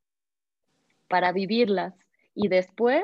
para 1.08 1.32
vivirlas 1.32 1.96
y 2.36 2.48
después 2.48 3.04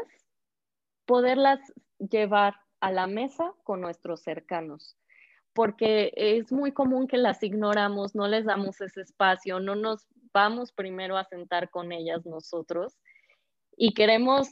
poderlas 1.05 1.59
llevar 1.97 2.55
a 2.79 2.91
la 2.91 3.07
mesa 3.07 3.53
con 3.63 3.81
nuestros 3.81 4.21
cercanos, 4.21 4.95
porque 5.53 6.13
es 6.15 6.51
muy 6.51 6.71
común 6.71 7.07
que 7.07 7.17
las 7.17 7.43
ignoramos, 7.43 8.15
no 8.15 8.27
les 8.27 8.45
damos 8.45 8.79
ese 8.81 9.01
espacio, 9.01 9.59
no 9.59 9.75
nos 9.75 10.07
vamos 10.31 10.71
primero 10.71 11.17
a 11.17 11.25
sentar 11.25 11.69
con 11.69 11.91
ellas 11.91 12.25
nosotros 12.25 12.97
y 13.75 13.93
queremos 13.93 14.49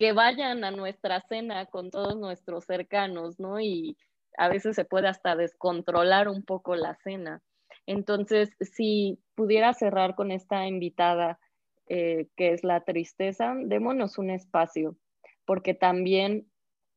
que 0.00 0.14
vayan 0.14 0.64
a 0.64 0.70
nuestra 0.70 1.20
cena 1.28 1.66
con 1.66 1.90
todos 1.90 2.16
nuestros 2.16 2.64
cercanos, 2.64 3.38
¿no? 3.38 3.60
Y 3.60 3.98
a 4.38 4.48
veces 4.48 4.74
se 4.74 4.86
puede 4.86 5.08
hasta 5.08 5.36
descontrolar 5.36 6.26
un 6.26 6.42
poco 6.42 6.74
la 6.74 6.94
cena. 7.04 7.42
Entonces, 7.84 8.48
si 8.60 9.22
pudiera 9.34 9.74
cerrar 9.74 10.14
con 10.14 10.30
esta 10.30 10.66
invitada, 10.66 11.38
eh, 11.86 12.28
que 12.34 12.54
es 12.54 12.64
la 12.64 12.80
tristeza, 12.80 13.54
démonos 13.62 14.16
un 14.16 14.30
espacio, 14.30 14.96
porque 15.44 15.74
también 15.74 16.50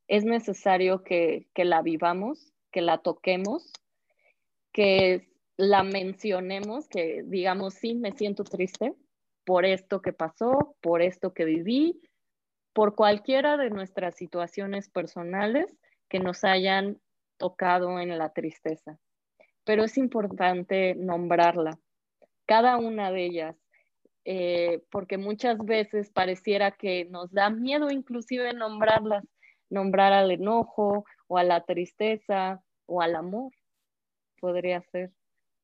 es 0.08 0.24
necesario 0.24 1.04
que, 1.04 1.50
que 1.54 1.66
la 1.66 1.82
vivamos, 1.82 2.54
que 2.72 2.82
la 2.82 3.00
toquemos, 3.00 3.70
que 4.72 5.28
la 5.58 5.84
mencionemos, 5.84 6.88
que 6.88 7.24
digamos, 7.26 7.74
sí, 7.74 7.96
me 7.96 8.14
siento 8.14 8.46
triste 8.46 8.94
por 9.44 9.66
esto 9.66 10.02
que 10.02 10.14
pasó, 10.14 10.78
por 10.80 11.02
esto 11.02 11.34
que 11.34 11.44
viví, 11.44 12.00
por 12.74 12.96
cualquiera 12.96 13.56
de 13.58 13.70
nuestras 13.70 14.16
situaciones 14.16 14.90
personales 14.90 15.78
que 16.10 16.20
nos 16.20 16.44
hayan 16.44 17.00
tocado 17.38 18.00
en 18.00 18.18
la 18.18 18.34
tristeza, 18.34 19.00
pero 19.64 19.84
es 19.84 19.98
importante 19.98 20.96
nombrarla, 20.96 21.80
cada 22.46 22.78
una 22.78 23.12
de 23.12 23.26
ellas, 23.26 23.56
eh, 24.26 24.82
porque 24.90 25.18
muchas 25.18 25.58
veces 25.60 26.10
pareciera 26.10 26.72
que 26.72 27.06
nos 27.06 27.32
da 27.32 27.50
miedo 27.50 27.90
inclusive 27.92 28.54
nombrarlas, 28.54 29.24
nombrar 29.70 30.14
al 30.14 30.32
enojo 30.32 31.06
o 31.28 31.38
a 31.38 31.44
la 31.44 31.64
tristeza 31.66 32.62
o 32.86 33.02
al 33.02 33.16
amor, 33.16 33.52
podría 34.40 34.82
ser. 34.82 35.12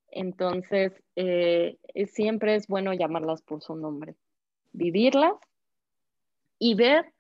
Entonces, 0.08 0.92
eh, 1.16 1.78
siempre 2.08 2.56
es 2.56 2.68
bueno 2.68 2.94
llamarlas 2.94 3.42
por 3.44 3.62
su 3.62 3.76
nombre, 3.76 4.16
vivirlas 4.72 5.36
y 6.60 6.76
ver 6.76 7.14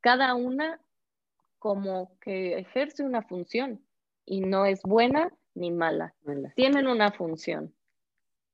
cada 0.00 0.34
una 0.34 0.80
como 1.58 2.16
que 2.20 2.58
ejerce 2.58 3.02
una 3.02 3.22
función 3.22 3.84
y 4.24 4.40
no 4.40 4.64
es 4.64 4.82
buena 4.82 5.36
ni 5.54 5.70
mala. 5.70 6.14
Tienen 6.54 6.86
una 6.86 7.10
función 7.12 7.74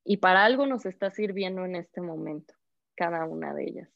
y 0.04 0.16
para 0.16 0.44
algo 0.44 0.66
nos 0.66 0.86
está 0.86 1.10
sirviendo 1.10 1.64
en 1.64 1.76
este 1.76 2.00
momento, 2.00 2.54
cada 2.96 3.24
una 3.26 3.54
de 3.54 3.64
ellas. 3.64 3.88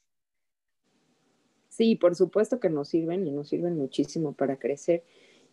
Sí, 1.69 1.97
por 1.97 2.15
supuesto 2.15 2.61
que 2.61 2.71
nos 2.71 2.89
sirven 2.89 3.27
y 3.27 3.31
nos 3.31 3.49
sirven 3.49 3.77
muchísimo 3.77 4.33
para 4.33 4.59
crecer. 4.59 5.05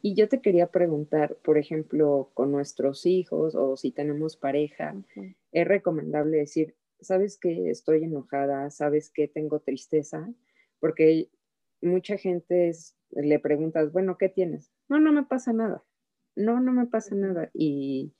Y 0.02 0.16
yo 0.16 0.28
te 0.28 0.42
quería 0.42 0.68
preguntar, 0.68 1.36
por 1.44 1.58
ejemplo, 1.58 2.30
con 2.34 2.52
nuestros 2.52 3.06
hijos 3.06 3.56
o 3.56 3.78
si 3.78 3.92
tenemos 3.92 4.36
pareja, 4.36 4.96
es 5.52 5.68
recomendable 5.68 6.38
decir, 6.38 6.76
¿sabes 7.00 7.38
que 7.38 7.70
estoy 7.70 8.04
enojada? 8.04 8.70
¿Sabes 8.70 9.10
que 9.10 9.28
tengo 9.28 9.60
tristeza? 9.60 10.30
Porque 10.84 11.30
mucha 11.82 12.18
gente 12.18 12.74
le 13.12 13.40
preguntas, 13.40 13.94
bueno, 13.94 14.18
¿qué 14.18 14.28
tienes? 14.28 14.70
No, 14.90 15.00
no 15.00 15.14
me 15.14 15.24
pasa 15.24 15.54
nada. 15.54 15.82
No, 16.36 16.60
no 16.60 16.74
me 16.74 16.88
pasa 16.88 17.16
nada. 17.16 17.50
Y 17.54 18.12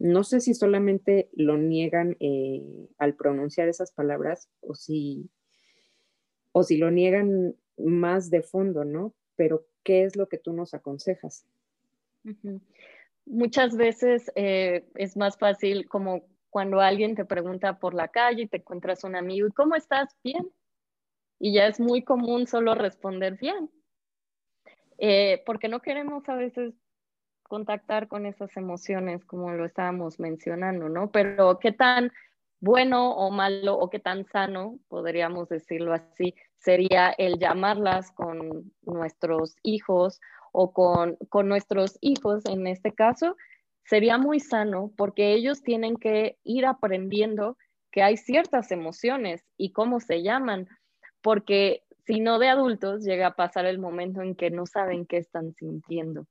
no 0.00 0.24
sé 0.24 0.40
si 0.40 0.54
solamente 0.54 1.30
lo 1.34 1.56
niegan 1.56 2.16
eh, 2.18 2.88
al 2.98 3.14
pronunciar 3.14 3.68
esas 3.68 3.92
palabras 3.92 4.50
o 4.58 4.74
si 4.74 5.30
o 6.50 6.64
si 6.64 6.78
lo 6.78 6.90
niegan 6.90 7.54
más 7.76 8.28
de 8.28 8.42
fondo, 8.42 8.84
¿no? 8.84 9.14
Pero, 9.36 9.68
¿qué 9.84 10.02
es 10.02 10.16
lo 10.16 10.28
que 10.28 10.38
tú 10.38 10.52
nos 10.52 10.74
aconsejas? 10.74 11.46
Muchas 13.24 13.76
veces 13.76 14.32
eh, 14.34 14.84
es 14.96 15.16
más 15.16 15.38
fácil 15.38 15.86
como 15.86 16.24
cuando 16.48 16.80
alguien 16.80 17.14
te 17.14 17.24
pregunta 17.24 17.78
por 17.78 17.94
la 17.94 18.08
calle 18.08 18.42
y 18.42 18.48
te 18.48 18.56
encuentras 18.56 19.04
un 19.04 19.14
amigo, 19.14 19.46
¿y 19.46 19.52
cómo 19.52 19.76
estás? 19.76 20.16
Bien. 20.24 20.50
Y 21.40 21.54
ya 21.54 21.66
es 21.66 21.80
muy 21.80 22.02
común 22.02 22.46
solo 22.46 22.76
responder 22.76 23.36
bien. 23.36 23.70
Eh, 24.98 25.42
porque 25.46 25.68
no 25.68 25.80
queremos 25.80 26.28
a 26.28 26.36
veces 26.36 26.74
contactar 27.42 28.06
con 28.06 28.26
esas 28.26 28.56
emociones 28.56 29.24
como 29.24 29.50
lo 29.50 29.64
estábamos 29.64 30.20
mencionando, 30.20 30.88
¿no? 30.88 31.10
Pero 31.10 31.58
qué 31.58 31.72
tan 31.72 32.12
bueno 32.60 33.12
o 33.12 33.30
malo 33.30 33.76
o 33.76 33.88
qué 33.90 33.98
tan 33.98 34.24
sano, 34.26 34.78
podríamos 34.88 35.48
decirlo 35.48 35.94
así, 35.94 36.34
sería 36.58 37.10
el 37.16 37.38
llamarlas 37.38 38.12
con 38.12 38.72
nuestros 38.82 39.56
hijos 39.62 40.20
o 40.52 40.72
con, 40.72 41.16
con 41.28 41.48
nuestros 41.48 41.96
hijos 42.00 42.44
en 42.44 42.66
este 42.66 42.92
caso, 42.92 43.36
sería 43.84 44.18
muy 44.18 44.38
sano 44.38 44.92
porque 44.96 45.32
ellos 45.32 45.62
tienen 45.62 45.96
que 45.96 46.38
ir 46.44 46.66
aprendiendo 46.66 47.56
que 47.90 48.02
hay 48.02 48.16
ciertas 48.16 48.70
emociones 48.70 49.44
y 49.56 49.72
cómo 49.72 49.98
se 49.98 50.22
llaman, 50.22 50.68
porque 51.22 51.82
si 52.06 52.20
no 52.20 52.38
de 52.38 52.48
adultos 52.48 53.04
llega 53.04 53.28
a 53.28 53.36
pasar 53.36 53.66
el 53.66 53.78
momento 53.78 54.22
en 54.22 54.34
que 54.34 54.50
no 54.50 54.66
saben 54.66 55.06
qué 55.06 55.18
están 55.18 55.54
sintiendo. 55.54 56.26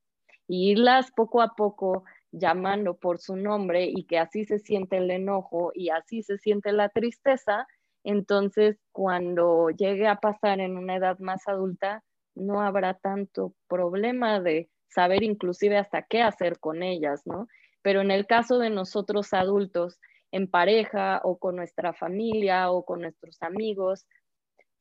Y 0.48 0.72
irlas 0.72 1.12
poco 1.12 1.42
a 1.42 1.56
poco 1.56 2.04
llamando 2.32 2.96
por 2.96 3.20
su 3.20 3.36
nombre 3.36 3.86
y 3.86 4.04
que 4.04 4.18
así 4.18 4.46
se 4.46 4.60
siente 4.60 4.98
el 4.98 5.10
enojo 5.12 5.72
y 5.74 5.90
así 5.90 6.24
se 6.24 6.38
siente 6.38 6.72
la 6.72 6.90
tristeza, 6.90 7.68
entonces 8.04 8.78
cuando 8.92 9.70
llegue 9.70 10.08
a 10.08 10.16
pasar 10.16 10.60
en 10.60 10.78
una 10.78 10.96
edad 10.96 11.20
más 11.20 11.48
adulta, 11.48 12.04
no 12.36 12.62
habrá 12.62 12.94
tanto 12.94 13.54
problema 13.68 14.40
de 14.40 14.70
saber 14.88 15.24
inclusive 15.24 15.78
hasta 15.78 16.04
qué 16.04 16.22
hacer 16.22 16.60
con 16.60 16.84
ellas, 16.84 17.22
¿no? 17.26 17.48
Pero 17.82 18.02
en 18.02 18.12
el 18.12 18.26
caso 18.26 18.60
de 18.60 18.70
nosotros 18.70 19.34
adultos, 19.34 20.00
en 20.32 20.48
pareja 20.48 21.22
o 21.24 21.38
con 21.38 21.56
nuestra 21.56 21.94
familia 21.94 22.72
o 22.72 22.86
con 22.86 23.02
nuestros 23.02 23.42
amigos, 23.42 24.06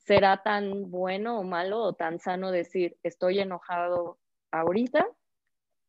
será 0.09 0.43
tan 0.43 0.91
bueno 0.91 1.39
o 1.39 1.45
malo 1.45 1.83
o 1.83 1.93
tan 1.93 2.19
sano 2.19 2.51
decir, 2.51 2.97
estoy 3.05 3.39
enojado 3.39 4.19
ahorita 4.51 5.07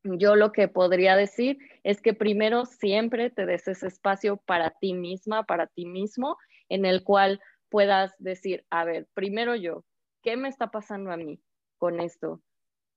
yo 0.03 0.35
lo 0.35 0.51
que 0.51 0.67
podría 0.67 1.15
decir 1.15 1.57
es 1.83 2.01
que 2.01 2.13
primero 2.13 2.65
siempre 2.65 3.29
te 3.29 3.45
des 3.45 3.67
ese 3.67 3.87
espacio 3.87 4.37
para 4.37 4.71
ti 4.71 4.93
misma, 4.93 5.43
para 5.43 5.67
ti 5.67 5.85
mismo, 5.85 6.37
en 6.69 6.85
el 6.85 7.03
cual 7.03 7.41
puedas 7.69 8.15
decir, 8.19 8.65
a 8.69 8.85
ver, 8.85 9.07
primero 9.13 9.55
yo, 9.55 9.83
¿qué 10.23 10.37
me 10.37 10.47
está 10.47 10.67
pasando 10.67 11.11
a 11.11 11.17
mí 11.17 11.41
con 11.77 11.99
esto? 11.99 12.41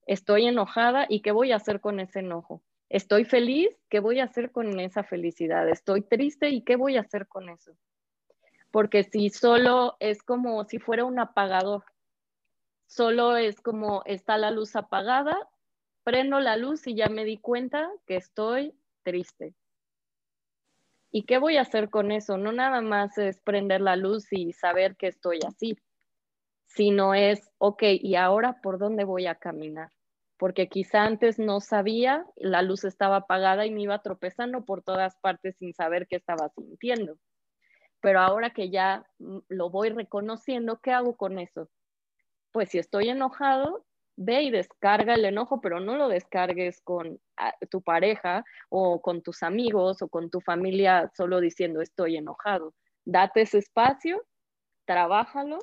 Estoy 0.05 0.47
enojada 0.47 1.05
y 1.09 1.21
¿qué 1.21 1.31
voy 1.31 1.51
a 1.51 1.57
hacer 1.57 1.81
con 1.81 1.99
ese 1.99 2.19
enojo? 2.19 2.63
Estoy 2.89 3.25
feliz, 3.25 3.69
¿qué 3.89 3.99
voy 3.99 4.19
a 4.19 4.25
hacer 4.25 4.51
con 4.51 4.79
esa 4.79 5.03
felicidad? 5.03 5.67
Estoy 5.69 6.01
triste 6.03 6.49
y 6.49 6.63
¿qué 6.63 6.75
voy 6.75 6.97
a 6.97 7.01
hacer 7.01 7.27
con 7.27 7.49
eso? 7.49 7.73
Porque 8.73 9.03
si 9.03 9.29
solo 9.29 9.97
es 9.99 10.23
como 10.23 10.63
si 10.63 10.79
fuera 10.79 11.05
un 11.05 11.19
apagador, 11.19 11.83
solo 12.87 13.37
es 13.37 13.61
como 13.61 14.01
está 14.07 14.39
la 14.39 14.49
luz 14.49 14.75
apagada, 14.75 15.47
prendo 16.03 16.39
la 16.39 16.57
luz 16.57 16.87
y 16.87 16.95
ya 16.95 17.07
me 17.07 17.23
di 17.23 17.37
cuenta 17.37 17.87
que 18.07 18.15
estoy 18.15 18.73
triste. 19.03 19.53
¿Y 21.11 21.25
qué 21.25 21.37
voy 21.37 21.57
a 21.57 21.61
hacer 21.61 21.91
con 21.91 22.11
eso? 22.11 22.39
No 22.39 22.51
nada 22.51 22.81
más 22.81 23.15
es 23.19 23.39
prender 23.41 23.79
la 23.79 23.95
luz 23.95 24.25
y 24.31 24.53
saber 24.53 24.95
que 24.95 25.05
estoy 25.05 25.37
así, 25.45 25.77
sino 26.65 27.13
es, 27.13 27.51
ok, 27.59 27.83
¿y 28.01 28.15
ahora 28.15 28.59
por 28.63 28.79
dónde 28.79 29.03
voy 29.03 29.27
a 29.27 29.35
caminar? 29.35 29.91
Porque 30.35 30.67
quizá 30.67 31.03
antes 31.03 31.37
no 31.37 31.59
sabía, 31.59 32.25
la 32.37 32.63
luz 32.63 32.85
estaba 32.85 33.17
apagada 33.17 33.67
y 33.67 33.71
me 33.71 33.83
iba 33.83 34.01
tropezando 34.01 34.65
por 34.65 34.81
todas 34.81 35.15
partes 35.17 35.57
sin 35.57 35.75
saber 35.75 36.07
qué 36.07 36.15
estaba 36.15 36.49
sintiendo. 36.49 37.19
Pero 38.03 38.19
ahora 38.19 38.49
que 38.49 38.69
ya 38.69 39.07
lo 39.47 39.69
voy 39.69 39.87
reconociendo, 39.87 40.81
¿qué 40.83 40.91
hago 40.91 41.15
con 41.15 41.39
eso? 41.39 41.69
Pues 42.51 42.67
si 42.69 42.77
estoy 42.77 43.07
enojado, 43.07 43.85
ve 44.17 44.43
y 44.43 44.51
descarga 44.51 45.13
el 45.13 45.23
enojo, 45.23 45.61
pero 45.61 45.79
no 45.79 45.95
lo 45.95 46.09
descargues 46.09 46.81
con 46.81 47.17
ah, 47.37 47.55
tu 47.71 47.81
pareja 47.81 48.43
o 48.67 49.01
con 49.01 49.21
tus 49.21 49.41
amigos 49.41 50.01
o 50.01 50.09
con 50.09 50.29
tu 50.29 50.41
familia 50.41 51.09
solo 51.15 51.39
diciendo 51.39 51.79
estoy 51.81 52.17
enojado. 52.17 52.73
Date 53.05 53.43
ese 53.43 53.59
espacio, 53.59 54.21
trabájalo, 54.83 55.59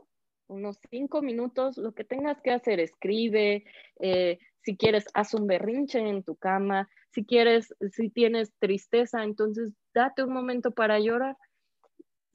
unos 0.48 0.78
cinco 0.88 1.20
minutos, 1.20 1.76
lo 1.76 1.92
que 1.92 2.04
tengas 2.04 2.40
que 2.40 2.52
hacer, 2.52 2.80
escribe, 2.80 3.64
eh, 4.00 4.38
si 4.62 4.78
quieres, 4.78 5.04
haz 5.12 5.34
un 5.34 5.46
berrinche 5.46 5.98
en 5.98 6.22
tu 6.22 6.36
cama, 6.36 6.88
si 7.10 7.26
quieres, 7.26 7.74
si 7.92 8.08
tienes 8.08 8.50
tristeza, 8.58 9.24
entonces 9.24 9.74
date 9.92 10.24
un 10.24 10.32
momento 10.32 10.70
para 10.70 10.98
llorar. 11.00 11.36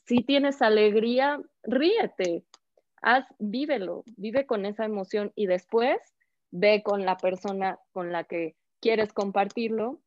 Si 0.05 0.17
tienes 0.23 0.61
alegría, 0.61 1.41
ríete, 1.63 2.45
haz, 3.01 3.25
vívelo, 3.39 4.03
vive 4.17 4.45
con 4.45 4.67
esa 4.67 4.85
emoción 4.85 5.31
y 5.35 5.47
después 5.47 5.97
ve 6.51 6.83
con 6.83 7.05
la 7.05 7.17
persona 7.17 7.79
con 7.91 8.11
la 8.11 8.23
que 8.23 8.55
quieres 8.79 9.13
compartirlo 9.13 9.99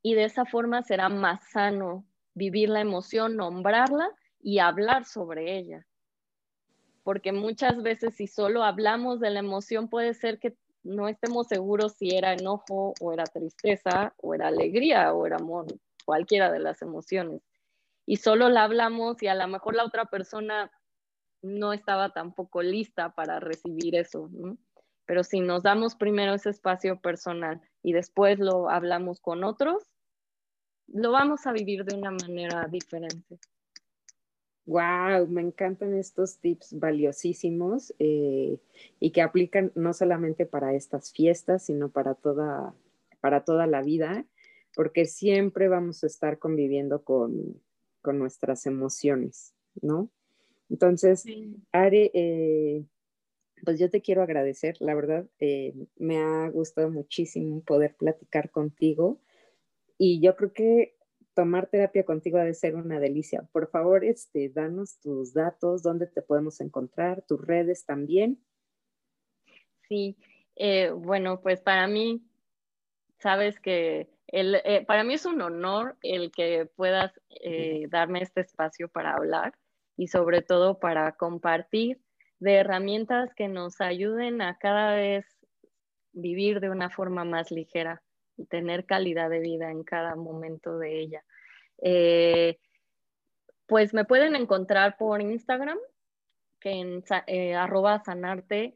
y 0.00 0.14
de 0.14 0.24
esa 0.24 0.44
forma 0.44 0.82
será 0.82 1.08
más 1.08 1.50
sano 1.50 2.04
vivir 2.34 2.68
la 2.68 2.80
emoción, 2.80 3.36
nombrarla 3.36 4.08
y 4.40 4.60
hablar 4.60 5.04
sobre 5.04 5.58
ella. 5.58 5.84
Porque 7.02 7.32
muchas 7.32 7.82
veces 7.82 8.14
si 8.14 8.28
solo 8.28 8.62
hablamos 8.62 9.18
de 9.18 9.30
la 9.30 9.40
emoción 9.40 9.88
puede 9.88 10.14
ser 10.14 10.38
que 10.38 10.54
no 10.84 11.08
estemos 11.08 11.48
seguros 11.48 11.94
si 11.94 12.14
era 12.14 12.32
enojo 12.32 12.94
o 13.00 13.12
era 13.12 13.24
tristeza 13.24 14.14
o 14.18 14.34
era 14.34 14.46
alegría 14.46 15.12
o 15.12 15.26
era 15.26 15.36
amor, 15.36 15.66
cualquiera 16.04 16.52
de 16.52 16.60
las 16.60 16.80
emociones. 16.80 17.42
Y 18.06 18.16
solo 18.16 18.48
la 18.48 18.64
hablamos 18.64 19.22
y 19.22 19.28
a 19.28 19.34
lo 19.34 19.46
mejor 19.48 19.74
la 19.74 19.84
otra 19.84 20.06
persona 20.06 20.70
no 21.42 21.72
estaba 21.72 22.12
tampoco 22.12 22.62
lista 22.62 23.14
para 23.14 23.40
recibir 23.40 23.94
eso, 23.94 24.30
Pero 25.06 25.24
si 25.24 25.40
nos 25.40 25.62
damos 25.62 25.96
primero 25.96 26.34
ese 26.34 26.50
espacio 26.50 27.00
personal 27.00 27.60
y 27.82 27.92
después 27.92 28.38
lo 28.38 28.70
hablamos 28.70 29.20
con 29.20 29.42
otros, 29.42 29.82
lo 30.86 31.12
vamos 31.12 31.46
a 31.46 31.52
vivir 31.52 31.84
de 31.84 31.96
una 31.96 32.10
manera 32.10 32.66
diferente. 32.70 33.38
Wow, 34.66 35.26
me 35.28 35.40
encantan 35.40 35.94
estos 35.94 36.38
tips 36.38 36.78
valiosísimos 36.78 37.92
eh, 37.98 38.60
y 39.00 39.10
que 39.10 39.22
aplican 39.22 39.72
no 39.74 39.92
solamente 39.92 40.46
para 40.46 40.74
estas 40.74 41.12
fiestas, 41.12 41.64
sino 41.64 41.88
para 41.88 42.14
toda, 42.14 42.72
para 43.20 43.44
toda 43.44 43.66
la 43.66 43.82
vida, 43.82 44.24
porque 44.76 45.06
siempre 45.06 45.68
vamos 45.68 46.04
a 46.04 46.06
estar 46.06 46.38
conviviendo 46.38 47.02
con, 47.02 47.60
con 48.00 48.18
nuestras 48.18 48.66
emociones, 48.66 49.54
¿no? 49.80 50.10
Entonces, 50.68 51.24
Are, 51.72 52.10
eh, 52.14 52.84
pues 53.64 53.78
yo 53.78 53.90
te 53.90 54.00
quiero 54.00 54.22
agradecer, 54.22 54.76
la 54.80 54.94
verdad, 54.94 55.26
eh, 55.38 55.74
me 55.96 56.18
ha 56.18 56.48
gustado 56.48 56.90
muchísimo 56.90 57.62
poder 57.62 57.96
platicar 57.96 58.50
contigo 58.50 59.20
y 59.98 60.20
yo 60.20 60.36
creo 60.36 60.52
que 60.52 60.96
tomar 61.34 61.68
terapia 61.68 62.04
contigo 62.04 62.38
ha 62.38 62.44
de 62.44 62.54
ser 62.54 62.74
una 62.74 63.00
delicia. 63.00 63.48
Por 63.52 63.70
favor, 63.70 64.04
este, 64.04 64.48
danos 64.48 64.98
tus 65.00 65.32
datos, 65.32 65.82
dónde 65.82 66.06
te 66.06 66.22
podemos 66.22 66.60
encontrar, 66.60 67.22
tus 67.22 67.40
redes 67.40 67.84
también. 67.84 68.42
Sí, 69.88 70.16
eh, 70.56 70.90
bueno, 70.90 71.40
pues 71.40 71.60
para 71.60 71.86
mí, 71.88 72.22
sabes 73.18 73.58
que 73.60 74.08
eh, 74.32 74.84
para 74.86 75.04
mí 75.04 75.14
es 75.14 75.26
un 75.26 75.40
honor 75.42 75.96
el 76.02 76.30
que 76.30 76.66
puedas 76.76 77.12
darme 77.88 78.22
este 78.22 78.42
espacio 78.42 78.88
para 78.88 79.14
hablar 79.14 79.54
y 79.96 80.08
sobre 80.08 80.42
todo 80.42 80.78
para 80.78 81.12
compartir 81.12 82.00
de 82.38 82.54
herramientas 82.54 83.34
que 83.34 83.48
nos 83.48 83.80
ayuden 83.80 84.40
a 84.40 84.56
cada 84.58 84.94
vez 84.94 85.26
vivir 86.12 86.60
de 86.60 86.70
una 86.70 86.90
forma 86.90 87.24
más 87.24 87.50
ligera 87.50 88.02
y 88.36 88.46
tener 88.46 88.86
calidad 88.86 89.28
de 89.30 89.40
vida 89.40 89.70
en 89.70 89.84
cada 89.84 90.16
momento 90.16 90.78
de 90.78 91.00
ella. 91.00 91.22
Eh, 91.82 92.58
pues 93.66 93.94
me 93.94 94.04
pueden 94.04 94.34
encontrar 94.34 94.96
por 94.96 95.20
Instagram, 95.20 95.78
que 96.60 96.70
en 96.70 97.04
eh, 97.26 97.54
sanarte.dm. 98.04 98.74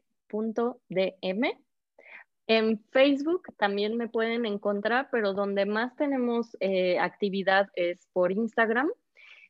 En 2.47 2.79
Facebook 2.91 3.47
también 3.57 3.97
me 3.97 4.07
pueden 4.07 4.45
encontrar, 4.45 5.09
pero 5.11 5.33
donde 5.33 5.65
más 5.65 5.95
tenemos 5.95 6.55
eh, 6.59 6.99
actividad 6.99 7.69
es 7.73 8.07
por 8.13 8.31
Instagram 8.31 8.91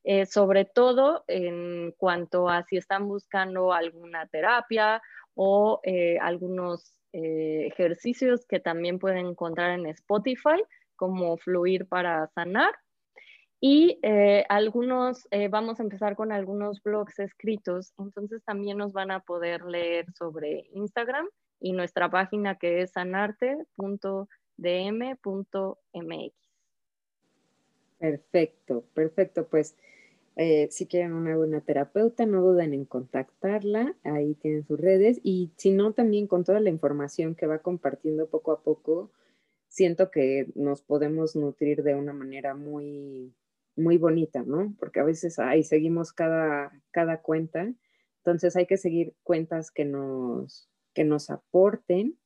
eh, 0.06 0.28
sobre 0.28 0.66
todo 0.66 1.26
en 1.28 1.91
cuanto 1.98 2.48
a 2.48 2.64
si 2.64 2.78
están 2.78 3.08
buscando 3.08 3.74
alguna 3.74 4.28
terapia 4.28 5.02
o 5.34 5.82
eh, 5.84 6.18
algunos 6.22 6.93
ejercicios 7.18 8.46
que 8.46 8.60
también 8.60 9.00
pueden 9.00 9.28
encontrar 9.28 9.72
en 9.72 9.86
Spotify, 9.86 10.62
como 10.98 11.38
Fluir 11.38 11.88
para 11.88 12.28
Sanar. 12.28 12.76
Y 13.62 14.00
algunos, 14.50 15.26
vamos 15.50 15.80
a 15.80 15.84
empezar 15.84 16.18
con 16.18 16.34
algunos 16.34 16.84
blogs 16.84 17.18
escritos, 17.20 17.93
entonces 17.98 18.43
también 18.43 18.78
nos 18.78 18.91
van 18.91 19.12
a 19.12 19.22
poder 19.22 19.64
leer 19.64 20.12
sobre 20.14 20.68
Instagram 20.74 21.26
y 21.66 21.74
nuestra 21.74 22.11
página 22.11 22.59
que 22.59 22.84
es 22.84 22.91
sanarte.dm.mx. 22.91 24.28
Perfecto, 27.97 28.84
perfecto. 28.93 29.47
Pues 29.47 29.76
eh, 30.36 30.68
si 30.70 30.86
quieren 30.86 31.13
una 31.13 31.36
buena 31.36 31.61
terapeuta, 31.61 32.28
no 32.28 32.43
duden 32.43 32.76
en 32.76 32.86
contactarla, 32.86 33.95
ahí 34.03 34.36
tienen 34.36 34.63
sus 34.63 34.80
redes 34.80 35.20
y 35.24 35.53
si 35.55 35.72
no, 35.72 35.93
también 35.93 36.28
con 36.28 36.43
toda 36.43 36.59
la 36.59 36.70
información 36.70 37.34
que 37.34 37.47
va 37.47 37.57
compartiendo 37.57 38.28
poco 38.28 38.51
a 38.51 38.61
poco, 38.61 39.09
siento 39.68 40.11
que 40.11 40.51
nos 40.53 40.84
podemos 40.84 41.36
nutrir 41.36 41.82
de 41.82 41.95
una 41.95 42.13
manera 42.13 42.53
muy, 42.53 43.34
muy 43.76 43.97
bonita, 43.97 44.43
¿no? 44.43 44.76
Porque 44.78 44.99
a 44.99 45.03
veces 45.03 45.39
ahí 45.39 45.63
seguimos 45.63 46.13
cada, 46.13 46.80
cada 46.91 47.24
cuenta, 47.24 47.74
entonces 48.18 48.55
hay 48.55 48.68
que 48.68 48.78
seguir 48.78 49.16
cuentas 49.24 49.72
que 49.72 49.86
nos, 49.86 50.70
que 50.96 51.04
nos 51.04 51.30
aporten 51.30 52.18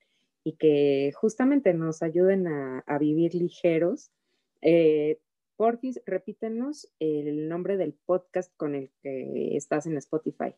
y 0.46 0.54
que 0.54 1.12
justamente 1.14 1.74
nos 1.74 2.02
ayuden 2.02 2.48
a, 2.48 2.98
vivir 3.00 3.36
ligeros. 3.36 4.12
Eh, 4.62 5.20
Porfis, 5.58 6.02
repítenos 6.06 6.90
el 7.00 7.50
nombre 7.50 7.76
del 7.76 7.94
podcast 7.94 8.56
con 8.56 8.76
el 8.76 8.92
que 9.02 9.58
estás 9.58 9.86
en 9.86 9.98
Spotify. 9.98 10.56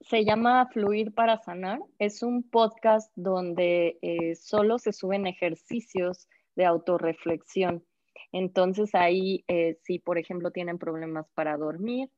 Se 0.00 0.24
llama 0.24 0.66
Fluir 0.72 1.14
para 1.14 1.38
Sanar. 1.38 1.78
Es 1.98 2.22
un 2.22 2.42
podcast 2.42 3.12
donde 3.14 3.98
eh, 4.02 4.34
solo 4.34 4.78
se 4.78 4.92
suben 4.92 5.26
ejercicios 5.26 6.26
de 6.56 6.64
autorreflexión. 6.64 7.84
Entonces 8.32 8.94
ahí, 8.94 9.44
eh, 9.46 9.78
si 9.82 9.98
por 9.98 10.18
ejemplo 10.18 10.50
tienen 10.50 10.78
problemas 10.78 11.26
para 11.34 11.56
dormir 11.56 12.10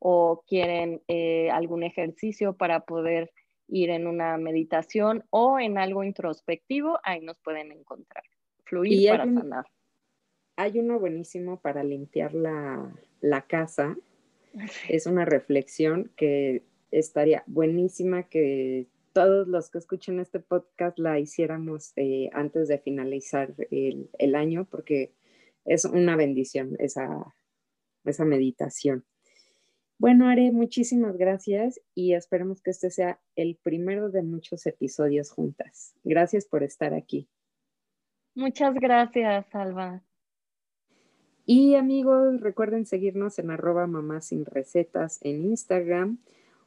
o 0.00 0.44
quieren 0.46 1.02
eh, 1.08 1.50
algún 1.50 1.82
ejercicio 1.82 2.56
para 2.56 2.80
poder 2.80 3.32
ir 3.68 3.90
en 3.90 4.06
una 4.06 4.36
meditación 4.38 5.24
o 5.30 5.60
en 5.60 5.78
algo 5.78 6.02
introspectivo, 6.02 6.98
ahí 7.02 7.20
nos 7.20 7.38
pueden 7.38 7.70
encontrar. 7.72 8.24
Fluir 8.64 9.10
para 9.10 9.24
sanar 9.24 9.64
hay 10.58 10.80
uno 10.80 10.98
buenísimo 10.98 11.60
para 11.60 11.84
limpiar 11.84 12.34
la, 12.34 13.46
casa. 13.46 13.96
Es 14.88 15.06
una 15.06 15.24
reflexión 15.24 16.10
que 16.16 16.64
estaría 16.90 17.44
buenísima 17.46 18.24
que 18.24 18.88
todos 19.12 19.46
los 19.46 19.70
que 19.70 19.78
escuchen 19.78 20.18
este 20.18 20.40
podcast 20.40 20.98
la 20.98 21.20
hiciéramos 21.20 21.92
eh, 21.94 22.28
antes 22.32 22.66
de 22.66 22.80
finalizar 22.80 23.54
el, 23.70 24.34
año, 24.34 24.66
porque 24.68 25.12
es 25.64 25.84
una 25.84 26.16
bendición 26.16 26.74
esa, 26.80 27.36
esa 28.04 28.24
meditación. 28.24 29.04
Bueno, 29.98 30.28
Are, 30.28 30.52
muchísimas 30.52 31.16
gracias 31.16 31.80
y 31.92 32.14
esperemos 32.14 32.62
que 32.62 32.70
este 32.70 32.88
sea 32.88 33.20
el 33.34 33.58
primero 33.60 34.10
de 34.10 34.22
muchos 34.22 34.64
episodios 34.66 35.30
juntas. 35.30 35.92
Gracias 36.04 36.46
por 36.46 36.62
estar 36.62 36.94
aquí. 36.94 37.28
Muchas 38.36 38.74
gracias, 38.74 39.52
Alba. 39.56 40.04
Y 41.44 41.74
amigos, 41.74 42.40
recuerden 42.40 42.86
seguirnos 42.86 43.40
en 43.40 43.50
arroba 43.50 43.88
mamás 43.88 44.26
sin 44.26 44.44
recetas 44.44 45.18
en 45.22 45.44
Instagram 45.46 46.18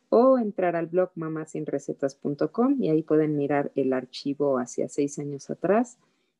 o 0.10 0.38
entrar 0.38 0.76
al 0.76 0.88
blog 0.88 1.12
mamasinrecetas.com 1.16 2.84
y 2.84 2.90
ahí 2.90 3.02
pueden 3.02 3.38
mirar 3.38 3.72
el 3.76 3.94
archivo 3.94 4.58
hacia 4.58 4.90
seis 4.90 5.20
años 5.20 5.50
atrás 5.50 5.98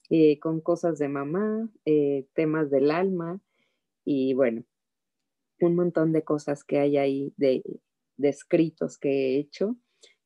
eh, 0.10 0.40
con 0.40 0.60
cosas 0.60 1.00
de 1.00 1.08
mamá, 1.08 1.70
eh, 1.86 2.26
temas 2.34 2.70
del 2.70 2.92
alma 2.92 3.40
y 4.04 4.34
bueno, 4.34 4.66
un 5.66 5.76
montón 5.76 6.14
de 6.14 6.24
cosas 6.24 6.64
que 6.64 6.80
hay 6.80 6.98
ahí 6.98 7.34
de, 7.38 7.64
escritos 8.18 9.00
que 9.00 9.10
he 9.10 9.40
hecho 9.40 9.78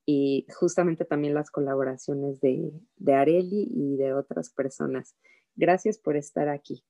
y 0.06 0.46
justamente 0.54 1.06
también 1.06 1.34
las 1.34 1.50
colaboraciones 1.50 2.42
de, 2.42 2.72
de 2.98 3.14
Areli 3.14 3.70
y 3.72 3.96
de 3.96 4.14
otras 4.14 4.50
personas. 4.50 5.16
Gracias 5.56 5.98
por 5.98 6.18
estar 6.18 6.50
aquí. 6.50 6.84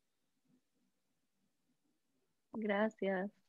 Gracias. 2.53 3.44